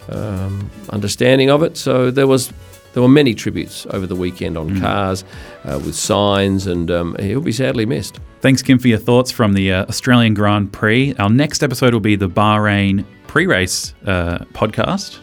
um, 0.09 0.69
understanding 0.89 1.49
of 1.49 1.63
it. 1.63 1.77
So 1.77 2.11
there 2.11 2.27
was 2.27 2.51
there 2.91 3.01
were 3.01 3.07
many 3.07 3.33
tributes 3.33 3.87
over 3.91 4.05
the 4.05 4.17
weekend 4.17 4.57
on 4.57 4.71
mm. 4.71 4.81
cars 4.81 5.23
uh, 5.63 5.79
with 5.81 5.95
signs, 5.95 6.67
and 6.67 6.91
um, 6.91 7.15
he'll 7.17 7.39
be 7.39 7.53
sadly 7.53 7.85
missed. 7.85 8.19
Thanks, 8.41 8.61
Kym, 8.61 8.81
for 8.81 8.89
your 8.89 8.97
thoughts 8.97 9.31
from 9.31 9.53
the 9.53 9.71
uh, 9.71 9.85
Australian 9.85 10.33
Grand 10.33 10.73
Prix. 10.73 11.15
Our 11.19 11.29
next 11.29 11.63
episode 11.63 11.93
will 11.93 12.01
be 12.01 12.17
the 12.17 12.27
Bahrain 12.27 13.05
pre-race 13.27 13.93
uh, 14.05 14.39
podcast. 14.51 15.19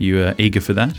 You 0.00 0.24
are 0.24 0.34
eager 0.38 0.60
for 0.60 0.72
that? 0.72 0.96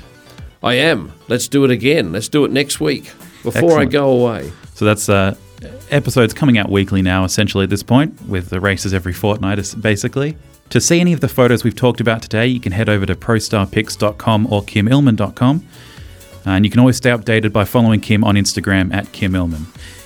I 0.65 0.73
am. 0.73 1.13
Let's 1.27 1.47
do 1.47 1.63
it 1.63 1.69
again. 1.69 2.11
Let's 2.11 2.27
do 2.27 2.43
it 2.43 2.51
next 2.51 2.81
week 2.81 3.03
before 3.43 3.79
Excellent. 3.79 3.81
I 3.81 3.85
go 3.85 4.09
away. 4.09 4.51
So 4.73 4.83
that's 4.83 5.07
uh, 5.07 5.35
episodes 5.91 6.33
coming 6.33 6.57
out 6.57 6.69
weekly 6.69 7.03
now, 7.03 7.23
essentially 7.23 7.65
at 7.65 7.69
this 7.69 7.83
point, 7.83 8.19
with 8.27 8.49
the 8.49 8.59
races 8.59 8.91
every 8.91 9.13
fortnight, 9.13 9.59
basically. 9.79 10.35
To 10.71 10.81
see 10.81 10.99
any 10.99 11.13
of 11.13 11.19
the 11.19 11.27
photos 11.27 11.63
we've 11.63 11.75
talked 11.75 12.01
about 12.01 12.23
today, 12.23 12.47
you 12.47 12.59
can 12.59 12.71
head 12.71 12.89
over 12.89 13.05
to 13.05 13.15
prostarpics.com 13.15 14.51
or 14.51 14.63
kymillman.com. 14.63 15.67
And 16.47 16.65
you 16.65 16.71
can 16.71 16.79
always 16.79 16.97
stay 16.97 17.11
updated 17.11 17.53
by 17.53 17.65
following 17.65 18.01
Kym 18.01 18.23
on 18.25 18.35
Instagram 18.35 18.91
at 18.93 19.05
Kym 19.07 19.31
Illman. 19.31 19.65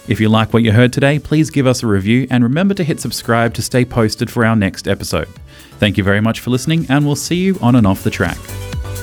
If 0.10 0.20
you 0.20 0.28
like 0.28 0.54
what 0.54 0.64
you 0.64 0.74
heard 0.74 0.92
today, 0.92 1.20
please 1.20 1.50
give 1.50 1.68
us 1.68 1.84
a 1.84 1.88
review 1.88 2.28
and 2.30 2.44
remember 2.44 2.74
to 2.74 2.84
hit 2.84 3.00
subscribe 3.00 3.54
to 3.54 3.62
stay 3.62 3.86
posted 3.86 4.30
for 4.30 4.44
our 4.44 4.56
next 4.56 4.88
episode. 4.88 5.30
Thank 5.80 5.98
you 5.98 6.04
very 6.04 6.20
much 6.20 6.42
for 6.42 6.50
listening, 6.50 6.86
and 6.90 7.06
we'll 7.06 7.16
see 7.16 7.38
you 7.38 7.58
on 7.62 7.76
and 7.76 7.88
off 7.88 8.04
the 8.04 8.10
track. 8.10 8.38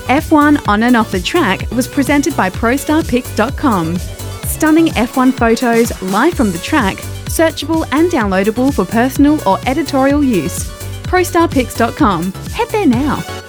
F1 0.07 0.67
On 0.67 0.83
and 0.83 0.95
Off 0.95 1.11
the 1.11 1.19
Track 1.19 1.69
was 1.71 1.87
presented 1.87 2.35
by 2.35 2.49
ProStarPics.com. 2.49 3.97
Stunning 4.45 4.87
F1 4.87 5.33
photos 5.33 6.01
live 6.01 6.33
from 6.33 6.51
the 6.51 6.57
track, 6.59 6.97
searchable 7.27 7.87
and 7.91 8.09
downloadable 8.11 8.73
for 8.73 8.85
personal 8.85 9.45
or 9.47 9.59
editorial 9.67 10.23
use. 10.23 10.63
ProStarPics.com. 11.03 12.31
Head 12.31 12.69
there 12.69 12.87
now. 12.87 13.46